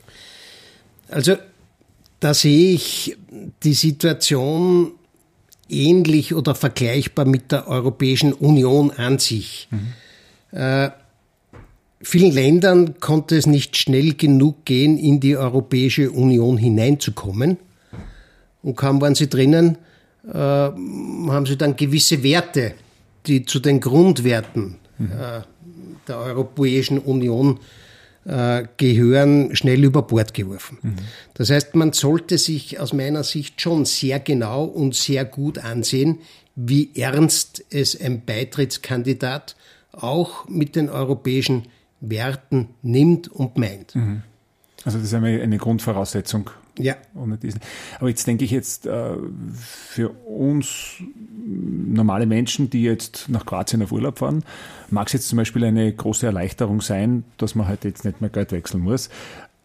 Also 1.08 1.36
da 2.20 2.32
sehe 2.32 2.74
ich 2.74 3.16
die 3.64 3.74
Situation 3.74 4.92
ähnlich 5.68 6.34
oder 6.34 6.54
vergleichbar 6.54 7.24
mit 7.24 7.50
der 7.50 7.66
Europäischen 7.66 8.32
Union 8.32 8.92
an 8.92 9.18
sich. 9.18 9.68
Mhm. 9.70 10.56
Äh, 10.56 10.90
vielen 12.00 12.32
Ländern 12.32 13.00
konnte 13.00 13.36
es 13.36 13.46
nicht 13.46 13.76
schnell 13.76 14.14
genug 14.14 14.64
gehen, 14.64 14.96
in 14.96 15.18
die 15.18 15.36
Europäische 15.36 16.12
Union 16.12 16.56
hineinzukommen. 16.56 17.58
Und 18.62 18.76
kaum 18.76 19.00
waren 19.00 19.14
sie 19.14 19.28
drinnen, 19.28 19.78
äh, 20.26 20.34
haben 20.34 21.46
sie 21.46 21.56
dann 21.56 21.76
gewisse 21.76 22.22
Werte, 22.22 22.74
die 23.26 23.44
zu 23.44 23.60
den 23.60 23.80
Grundwerten 23.80 24.76
mhm. 24.98 25.12
äh, 25.12 25.40
der 26.08 26.18
Europäischen 26.18 26.98
Union 26.98 27.60
äh, 28.24 28.64
gehören, 28.76 29.56
schnell 29.56 29.82
über 29.84 30.02
Bord 30.02 30.34
geworfen. 30.34 30.78
Mhm. 30.82 30.96
Das 31.34 31.50
heißt, 31.50 31.74
man 31.74 31.92
sollte 31.92 32.36
sich 32.36 32.78
aus 32.78 32.92
meiner 32.92 33.24
Sicht 33.24 33.60
schon 33.60 33.86
sehr 33.86 34.20
genau 34.20 34.64
und 34.64 34.94
sehr 34.94 35.24
gut 35.24 35.58
ansehen, 35.58 36.18
wie 36.54 36.90
ernst 36.94 37.64
es 37.70 37.98
ein 37.98 38.24
Beitrittskandidat 38.24 39.56
auch 39.92 40.48
mit 40.48 40.76
den 40.76 40.90
europäischen 40.90 41.66
Werten 42.00 42.68
nimmt 42.82 43.28
und 43.28 43.56
meint. 43.56 43.94
Mhm. 43.94 44.22
Also 44.84 44.98
das 44.98 45.08
ist 45.08 45.14
einmal 45.14 45.40
eine 45.40 45.58
Grundvoraussetzung. 45.58 46.50
Ja. 46.82 46.96
Ohne 47.14 47.36
diesen. 47.36 47.60
Aber 47.98 48.08
jetzt 48.08 48.26
denke 48.26 48.44
ich 48.44 48.50
jetzt 48.50 48.86
äh, 48.86 49.16
für 49.54 50.10
uns 50.10 50.96
normale 51.46 52.26
Menschen, 52.26 52.70
die 52.70 52.82
jetzt 52.82 53.28
nach 53.28 53.46
Kroatien 53.46 53.82
auf 53.82 53.92
Urlaub 53.92 54.18
fahren, 54.18 54.44
mag 54.90 55.06
es 55.08 55.12
jetzt 55.12 55.28
zum 55.28 55.36
Beispiel 55.36 55.64
eine 55.64 55.92
große 55.92 56.26
Erleichterung 56.26 56.80
sein, 56.80 57.24
dass 57.38 57.54
man 57.54 57.68
halt 57.68 57.84
jetzt 57.84 58.04
nicht 58.04 58.20
mehr 58.20 58.30
Geld 58.30 58.52
wechseln 58.52 58.82
muss. 58.82 59.10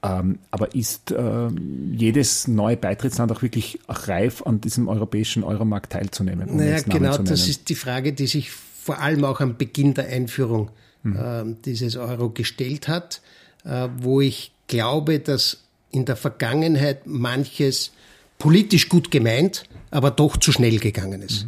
Ähm, 0.04 0.40
aber 0.52 0.76
ist 0.76 1.12
äh, 1.12 1.48
jedes 1.92 2.48
neue 2.48 2.78
Beitrittsland 2.78 3.32
auch 3.32 3.42
wirklich 3.42 3.80
reif, 3.88 4.44
an 4.44 4.62
diesem 4.62 4.88
europäischen 4.88 5.44
Euromarkt 5.44 5.94
teilzunehmen? 5.94 6.50
Um 6.50 6.58
naja, 6.58 6.82
genau, 6.82 7.18
das 7.18 7.48
ist 7.48 7.70
die 7.70 7.76
Frage, 7.76 8.14
die 8.14 8.28
sich 8.28 8.52
vor 8.52 9.00
allem 9.00 9.24
auch 9.24 9.40
am 9.40 9.58
Beginn 9.58 9.96
der 9.96 10.08
Einführung 10.08 10.70
mhm. 11.02 11.16
äh, 11.16 11.56
dieses 11.66 11.96
Euro 11.96 12.30
gestellt 12.30 12.88
hat, 12.88 13.22
äh, 13.64 13.88
wo 13.98 14.22
ich 14.22 14.52
glaube, 14.68 15.20
dass 15.20 15.65
in 15.96 16.06
der 16.06 16.16
Vergangenheit 16.16 17.08
manches 17.08 17.92
politisch 18.38 18.90
gut 18.90 19.12
gemeint, 19.12 19.64
aber 19.92 20.12
doch 20.12 20.38
zu 20.38 20.52
schnell 20.52 20.80
gegangen 20.80 21.22
ist. 21.22 21.46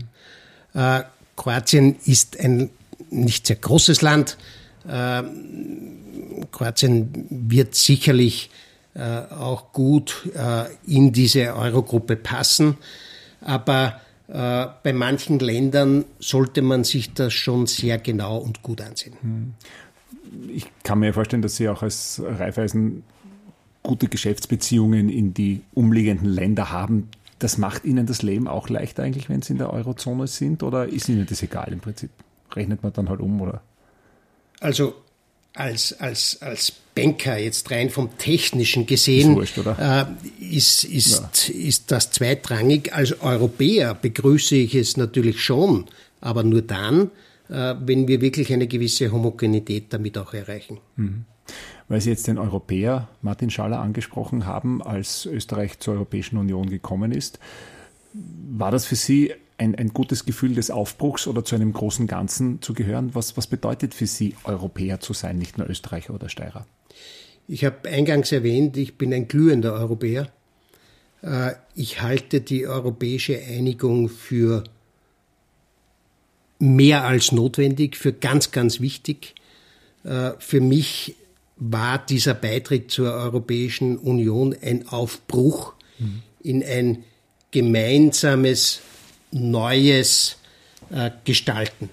Mhm. 0.74 0.82
Äh, 0.82 1.04
Kroatien 1.36 1.98
ist 2.06 2.40
ein 2.40 2.70
nicht 3.10 3.48
sehr 3.48 3.58
großes 3.58 4.02
Land. 4.02 4.38
Äh, 4.88 5.24
Kroatien 6.52 7.28
wird 7.30 7.76
sicherlich 7.76 8.50
äh, 8.94 9.02
auch 9.34 9.74
gut 9.74 10.30
äh, 10.34 10.66
in 10.88 11.12
diese 11.12 11.56
Eurogruppe 11.56 12.16
passen, 12.16 12.78
aber 13.42 14.00
äh, 14.28 14.68
bei 14.84 14.94
manchen 14.94 15.40
Ländern 15.40 16.06
sollte 16.20 16.62
man 16.62 16.84
sich 16.84 17.14
das 17.14 17.34
schon 17.34 17.68
sehr 17.68 17.98
genau 17.98 18.38
und 18.38 18.64
gut 18.64 18.82
ansehen. 18.82 19.14
Mhm. 19.22 19.54
Ich 20.50 20.66
kann 20.84 21.00
mir 21.00 21.14
vorstellen, 21.14 21.42
dass 21.42 21.56
Sie 21.56 21.70
auch 21.70 21.84
als 21.84 22.22
Raiffeisen 22.26 23.04
gute 23.88 24.08
Geschäftsbeziehungen 24.08 25.10
in 25.10 25.34
die 25.34 25.62
umliegenden 25.74 26.28
Länder 26.30 26.72
haben. 26.72 27.10
Das 27.40 27.58
macht 27.58 27.86
Ihnen 27.86 28.06
das 28.06 28.22
Leben 28.22 28.48
auch 28.48 28.70
leicht 28.70 29.00
eigentlich, 29.00 29.30
wenn 29.30 29.42
Sie 29.42 29.54
in 29.54 29.60
der 29.60 29.72
Eurozone 29.72 30.28
sind? 30.28 30.62
Oder 30.62 30.88
ist 30.88 31.10
Ihnen 31.10 31.26
das 31.26 31.42
egal 31.42 31.70
im 31.72 31.80
Prinzip? 31.80 32.10
Rechnet 32.54 32.84
man 32.84 32.94
dann 32.94 33.10
halt 33.10 33.22
um, 33.22 33.42
oder? 33.42 33.62
Also 34.60 34.94
als, 35.54 35.94
als, 36.00 36.42
als 36.42 36.74
Banker 36.94 37.38
jetzt 37.38 37.72
rein 37.72 37.90
vom 37.90 38.18
Technischen 38.18 38.86
gesehen, 38.86 39.42
ist, 39.42 39.58
wurscht, 39.58 39.80
äh, 39.80 40.06
ist, 40.40 40.84
ist, 40.84 41.48
ja. 41.48 41.54
ist 41.56 41.92
das 41.92 42.12
zweitrangig. 42.12 42.94
Als 42.94 43.22
Europäer 43.22 43.94
begrüße 43.96 44.56
ich 44.56 44.76
es 44.76 44.98
natürlich 44.98 45.42
schon, 45.42 45.86
aber 46.20 46.44
nur 46.44 46.62
dann, 46.62 47.12
äh, 47.50 47.76
wenn 47.80 48.08
wir 48.08 48.20
wirklich 48.22 48.52
eine 48.52 48.68
gewisse 48.68 49.12
Homogenität 49.12 49.86
damit 49.94 50.18
auch 50.18 50.34
erreichen. 50.34 50.80
Mhm 50.96 51.26
weil 51.88 52.02
Sie 52.02 52.10
jetzt 52.10 52.28
den 52.28 52.38
Europäer 52.38 53.08
Martin 53.22 53.50
Schaller 53.50 53.80
angesprochen 53.80 54.46
haben, 54.46 54.82
als 54.82 55.26
Österreich 55.26 55.80
zur 55.80 55.96
Europäischen 55.96 56.38
Union 56.38 56.70
gekommen 56.70 57.12
ist. 57.12 57.40
War 58.14 58.72
das 58.72 58.86
für 58.86 58.96
Sie 58.96 59.34
ein, 59.58 59.76
ein 59.76 59.90
gutes 59.90 60.26
Gefühl 60.26 60.54
des 60.56 60.72
Aufbruchs 60.72 61.28
oder 61.28 61.44
zu 61.44 61.56
einem 61.56 61.74
großen 61.74 62.08
Ganzen 62.08 62.62
zu 62.62 62.74
gehören? 62.74 63.16
Was, 63.16 63.38
was 63.38 63.48
bedeutet 63.48 63.94
für 63.94 64.08
Sie, 64.08 64.36
Europäer 64.44 65.00
zu 65.00 65.14
sein, 65.14 65.38
nicht 65.38 65.58
nur 65.58 65.70
Österreicher 65.70 66.14
oder 66.14 66.30
Steirer? 66.30 66.66
Ich 67.48 67.64
habe 67.64 67.88
eingangs 67.90 68.32
erwähnt, 68.32 68.76
ich 68.78 68.98
bin 68.98 69.14
ein 69.14 69.28
glühender 69.28 69.74
Europäer. 69.74 70.30
Äh, 71.22 71.54
ich 71.76 72.02
halte 72.02 72.42
die 72.42 72.68
europäische 72.68 73.40
Einigung 73.42 74.10
für 74.10 74.64
mehr 76.60 77.06
als 77.06 77.32
notwendig, 77.32 77.96
für 77.96 78.14
ganz, 78.14 78.52
ganz 78.52 78.82
wichtig. 78.82 79.36
Äh, 80.04 80.32
für 80.40 80.60
mich 80.60 81.16
war 81.60 81.98
dieser 82.06 82.34
Beitritt 82.34 82.92
zur 82.92 83.14
Europäischen 83.14 83.98
Union 83.98 84.56
ein 84.62 84.88
Aufbruch 84.88 85.74
mhm. 85.98 86.22
in 86.42 86.64
ein 86.64 87.04
gemeinsames, 87.52 88.82
neues 89.32 90.38
äh, 90.92 91.12
Gestalten. 91.26 91.90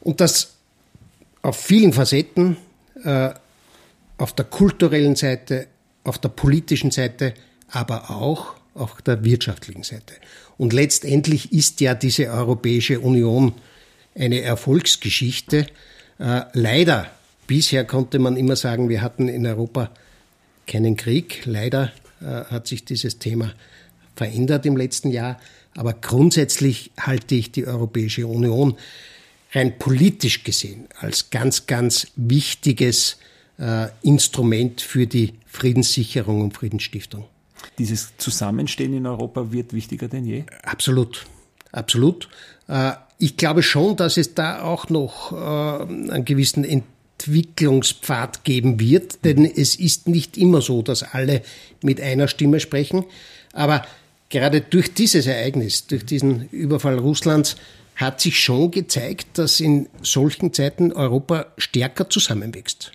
Und 0.00 0.20
das 0.20 0.54
auf 1.42 1.56
vielen 1.56 1.92
Facetten, 1.92 2.56
äh, 3.04 3.30
auf 4.16 4.32
der 4.32 4.44
kulturellen 4.46 5.16
Seite, 5.16 5.66
auf 6.04 6.18
der 6.18 6.30
politischen 6.30 6.90
Seite, 6.90 7.34
aber 7.68 8.10
auch 8.10 8.54
auf 8.74 9.02
der 9.02 9.24
wirtschaftlichen 9.24 9.82
Seite. 9.82 10.14
Und 10.56 10.72
letztendlich 10.72 11.52
ist 11.52 11.80
ja 11.80 11.94
diese 11.94 12.26
Europäische 12.26 13.00
Union 13.00 13.54
eine 14.14 14.40
Erfolgsgeschichte. 14.40 15.66
Äh, 16.18 16.42
leider 16.52 17.10
Bisher 17.46 17.84
konnte 17.84 18.18
man 18.18 18.36
immer 18.36 18.56
sagen, 18.56 18.88
wir 18.88 19.02
hatten 19.02 19.28
in 19.28 19.46
Europa 19.46 19.90
keinen 20.66 20.96
Krieg. 20.96 21.42
Leider 21.44 21.92
äh, 22.20 22.24
hat 22.24 22.66
sich 22.66 22.84
dieses 22.84 23.18
Thema 23.18 23.52
verändert 24.16 24.66
im 24.66 24.76
letzten 24.76 25.10
Jahr. 25.10 25.38
Aber 25.76 25.92
grundsätzlich 25.92 26.92
halte 26.98 27.34
ich 27.34 27.52
die 27.52 27.66
Europäische 27.66 28.26
Union 28.26 28.76
rein 29.52 29.78
politisch 29.78 30.44
gesehen 30.44 30.86
als 30.98 31.30
ganz, 31.30 31.66
ganz 31.66 32.08
wichtiges 32.16 33.18
äh, 33.58 33.88
Instrument 34.02 34.80
für 34.80 35.06
die 35.06 35.34
Friedenssicherung 35.46 36.42
und 36.42 36.54
Friedensstiftung. 36.54 37.24
Dieses 37.78 38.16
Zusammenstehen 38.18 38.94
in 38.94 39.06
Europa 39.06 39.52
wird 39.52 39.72
wichtiger 39.72 40.08
denn 40.08 40.26
je? 40.26 40.44
Absolut, 40.62 41.26
absolut. 41.72 42.28
Äh, 42.68 42.92
ich 43.18 43.36
glaube 43.36 43.62
schon, 43.62 43.96
dass 43.96 44.16
es 44.16 44.34
da 44.34 44.62
auch 44.62 44.88
noch 44.88 45.32
äh, 45.32 46.12
einen 46.12 46.24
gewissen 46.24 46.64
Entwicklungspfad 47.18 48.44
geben 48.44 48.80
wird, 48.80 49.24
denn 49.24 49.44
es 49.44 49.76
ist 49.76 50.08
nicht 50.08 50.36
immer 50.36 50.60
so, 50.60 50.82
dass 50.82 51.02
alle 51.02 51.42
mit 51.82 52.00
einer 52.00 52.28
Stimme 52.28 52.60
sprechen. 52.60 53.04
Aber 53.52 53.84
gerade 54.28 54.60
durch 54.60 54.92
dieses 54.94 55.26
Ereignis, 55.26 55.86
durch 55.86 56.04
diesen 56.04 56.48
Überfall 56.50 56.98
Russlands, 56.98 57.56
hat 57.96 58.20
sich 58.20 58.40
schon 58.40 58.72
gezeigt, 58.72 59.38
dass 59.38 59.60
in 59.60 59.88
solchen 60.02 60.52
Zeiten 60.52 60.92
Europa 60.92 61.46
stärker 61.56 62.10
zusammenwächst. 62.10 62.90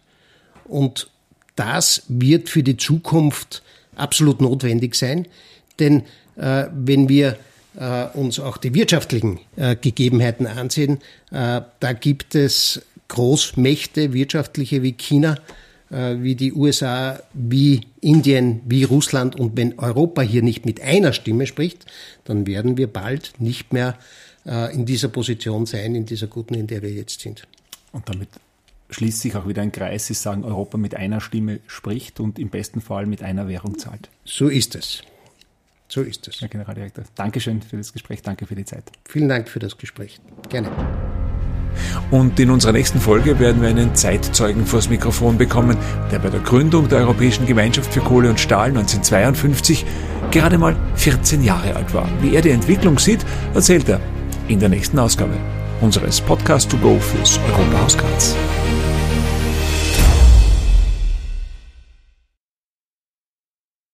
Und 0.66 1.10
das 1.56 2.04
wird 2.10 2.50
für 2.50 2.64
die 2.64 2.78
Zukunft 2.78 3.64
absolut 3.96 4.42
notwendig 4.42 4.96
sein, 4.96 5.28
denn 5.80 6.04
äh, 6.36 6.66
wenn 6.74 7.08
wir 7.08 7.38
äh, 7.78 8.06
uns 8.14 8.40
auch 8.40 8.58
die 8.58 8.74
wirtschaftlichen 8.74 9.40
äh, 9.56 9.76
Gegebenheiten 9.76 10.48
ansehen, 10.48 11.00
äh, 11.32 11.62
da 11.80 11.94
gibt 11.94 12.36
es 12.36 12.82
Großmächte, 13.10 14.14
wirtschaftliche 14.14 14.82
wie 14.82 14.94
China, 14.94 15.38
äh, 15.92 16.16
wie 16.20 16.36
die 16.36 16.54
USA, 16.54 17.20
wie 17.34 17.82
Indien, 18.00 18.62
wie 18.66 18.84
Russland. 18.84 19.36
Und 19.36 19.58
wenn 19.58 19.78
Europa 19.78 20.22
hier 20.22 20.42
nicht 20.42 20.66
mit 20.66 20.82
einer 20.82 21.12
Stimme 21.12 21.46
spricht, 21.46 21.86
dann 22.24 22.48
werden 22.48 22.78
wir 22.78 22.88
bald 22.88 23.34
nicht 23.40 23.74
mehr 23.74 23.98
äh, 24.46 24.74
in 24.74 24.86
dieser 24.86 25.10
Position 25.10 25.66
sein, 25.66 25.96
in 25.96 26.06
dieser 26.06 26.28
guten, 26.28 26.54
in 26.54 26.68
der 26.68 26.82
wir 26.82 26.92
jetzt 26.92 27.20
sind. 27.20 27.48
Und 27.92 28.08
damit 28.08 28.30
schließt 28.90 29.20
sich 29.20 29.36
auch 29.36 29.48
wieder 29.48 29.62
ein 29.62 29.72
Kreis. 29.72 30.08
Sie 30.08 30.14
sagen, 30.14 30.44
Europa 30.44 30.78
mit 30.78 30.96
einer 30.96 31.22
Stimme 31.22 31.60
spricht 31.68 32.20
und 32.20 32.40
im 32.40 32.50
besten 32.50 32.82
Fall 32.82 33.06
mit 33.06 33.24
einer 33.24 33.48
Währung 33.48 33.78
zahlt. 33.78 34.10
So 34.26 34.48
ist 34.48 34.76
es. 34.76 35.04
So 35.88 36.02
ist 36.02 36.28
es. 36.28 36.42
Herr 36.42 36.50
Generaldirektor, 36.50 37.04
Dankeschön 37.16 37.62
für 37.64 37.78
das 37.78 37.92
Gespräch, 37.92 38.22
danke 38.22 38.46
für 38.46 38.56
die 38.56 38.66
Zeit. 38.66 38.84
Vielen 39.06 39.28
Dank 39.28 39.50
für 39.50 39.60
das 39.60 39.78
Gespräch. 39.78 40.20
Gerne. 40.50 40.70
Und 42.12 42.40
in 42.40 42.50
unserer 42.50 42.72
nächsten 42.72 43.00
Folge 43.00 43.40
werden 43.40 43.62
wir 43.62 43.70
einen 43.70 43.96
Zeitzeugen 43.96 44.66
vors 44.66 44.90
Mikrofon 44.90 45.38
bekommen, 45.38 45.78
der 46.12 46.20
bei 46.20 46.30
der 46.30 46.40
Gründung 46.40 46.88
der 46.88 47.00
Europäischen 47.00 47.46
Gemeinschaft 47.46 47.94
für 47.94 48.02
Kohle 48.02 48.30
und 48.30 48.40
Stahl 48.40 48.70
1952 48.70 49.86
gerade 50.32 50.58
mal 50.58 50.76
14 50.96 51.44
Jahre 51.44 51.76
alt 51.76 51.94
war. 51.94 52.08
Wie 52.22 52.36
er 52.36 52.42
die 52.42 52.52
Entwicklung 52.52 53.00
sieht, 53.00 53.26
erzählt 53.54 53.90
er 53.90 54.00
in 54.48 54.60
der 54.60 54.70
nächsten 54.70 55.00
Ausgabe 55.00 55.34
unseres 55.82 56.20
Podcast 56.20 56.70
to 56.72 56.78
go 56.78 56.98
fürs 57.00 57.40
Europahaus 57.52 57.98
Graz. 57.98 58.36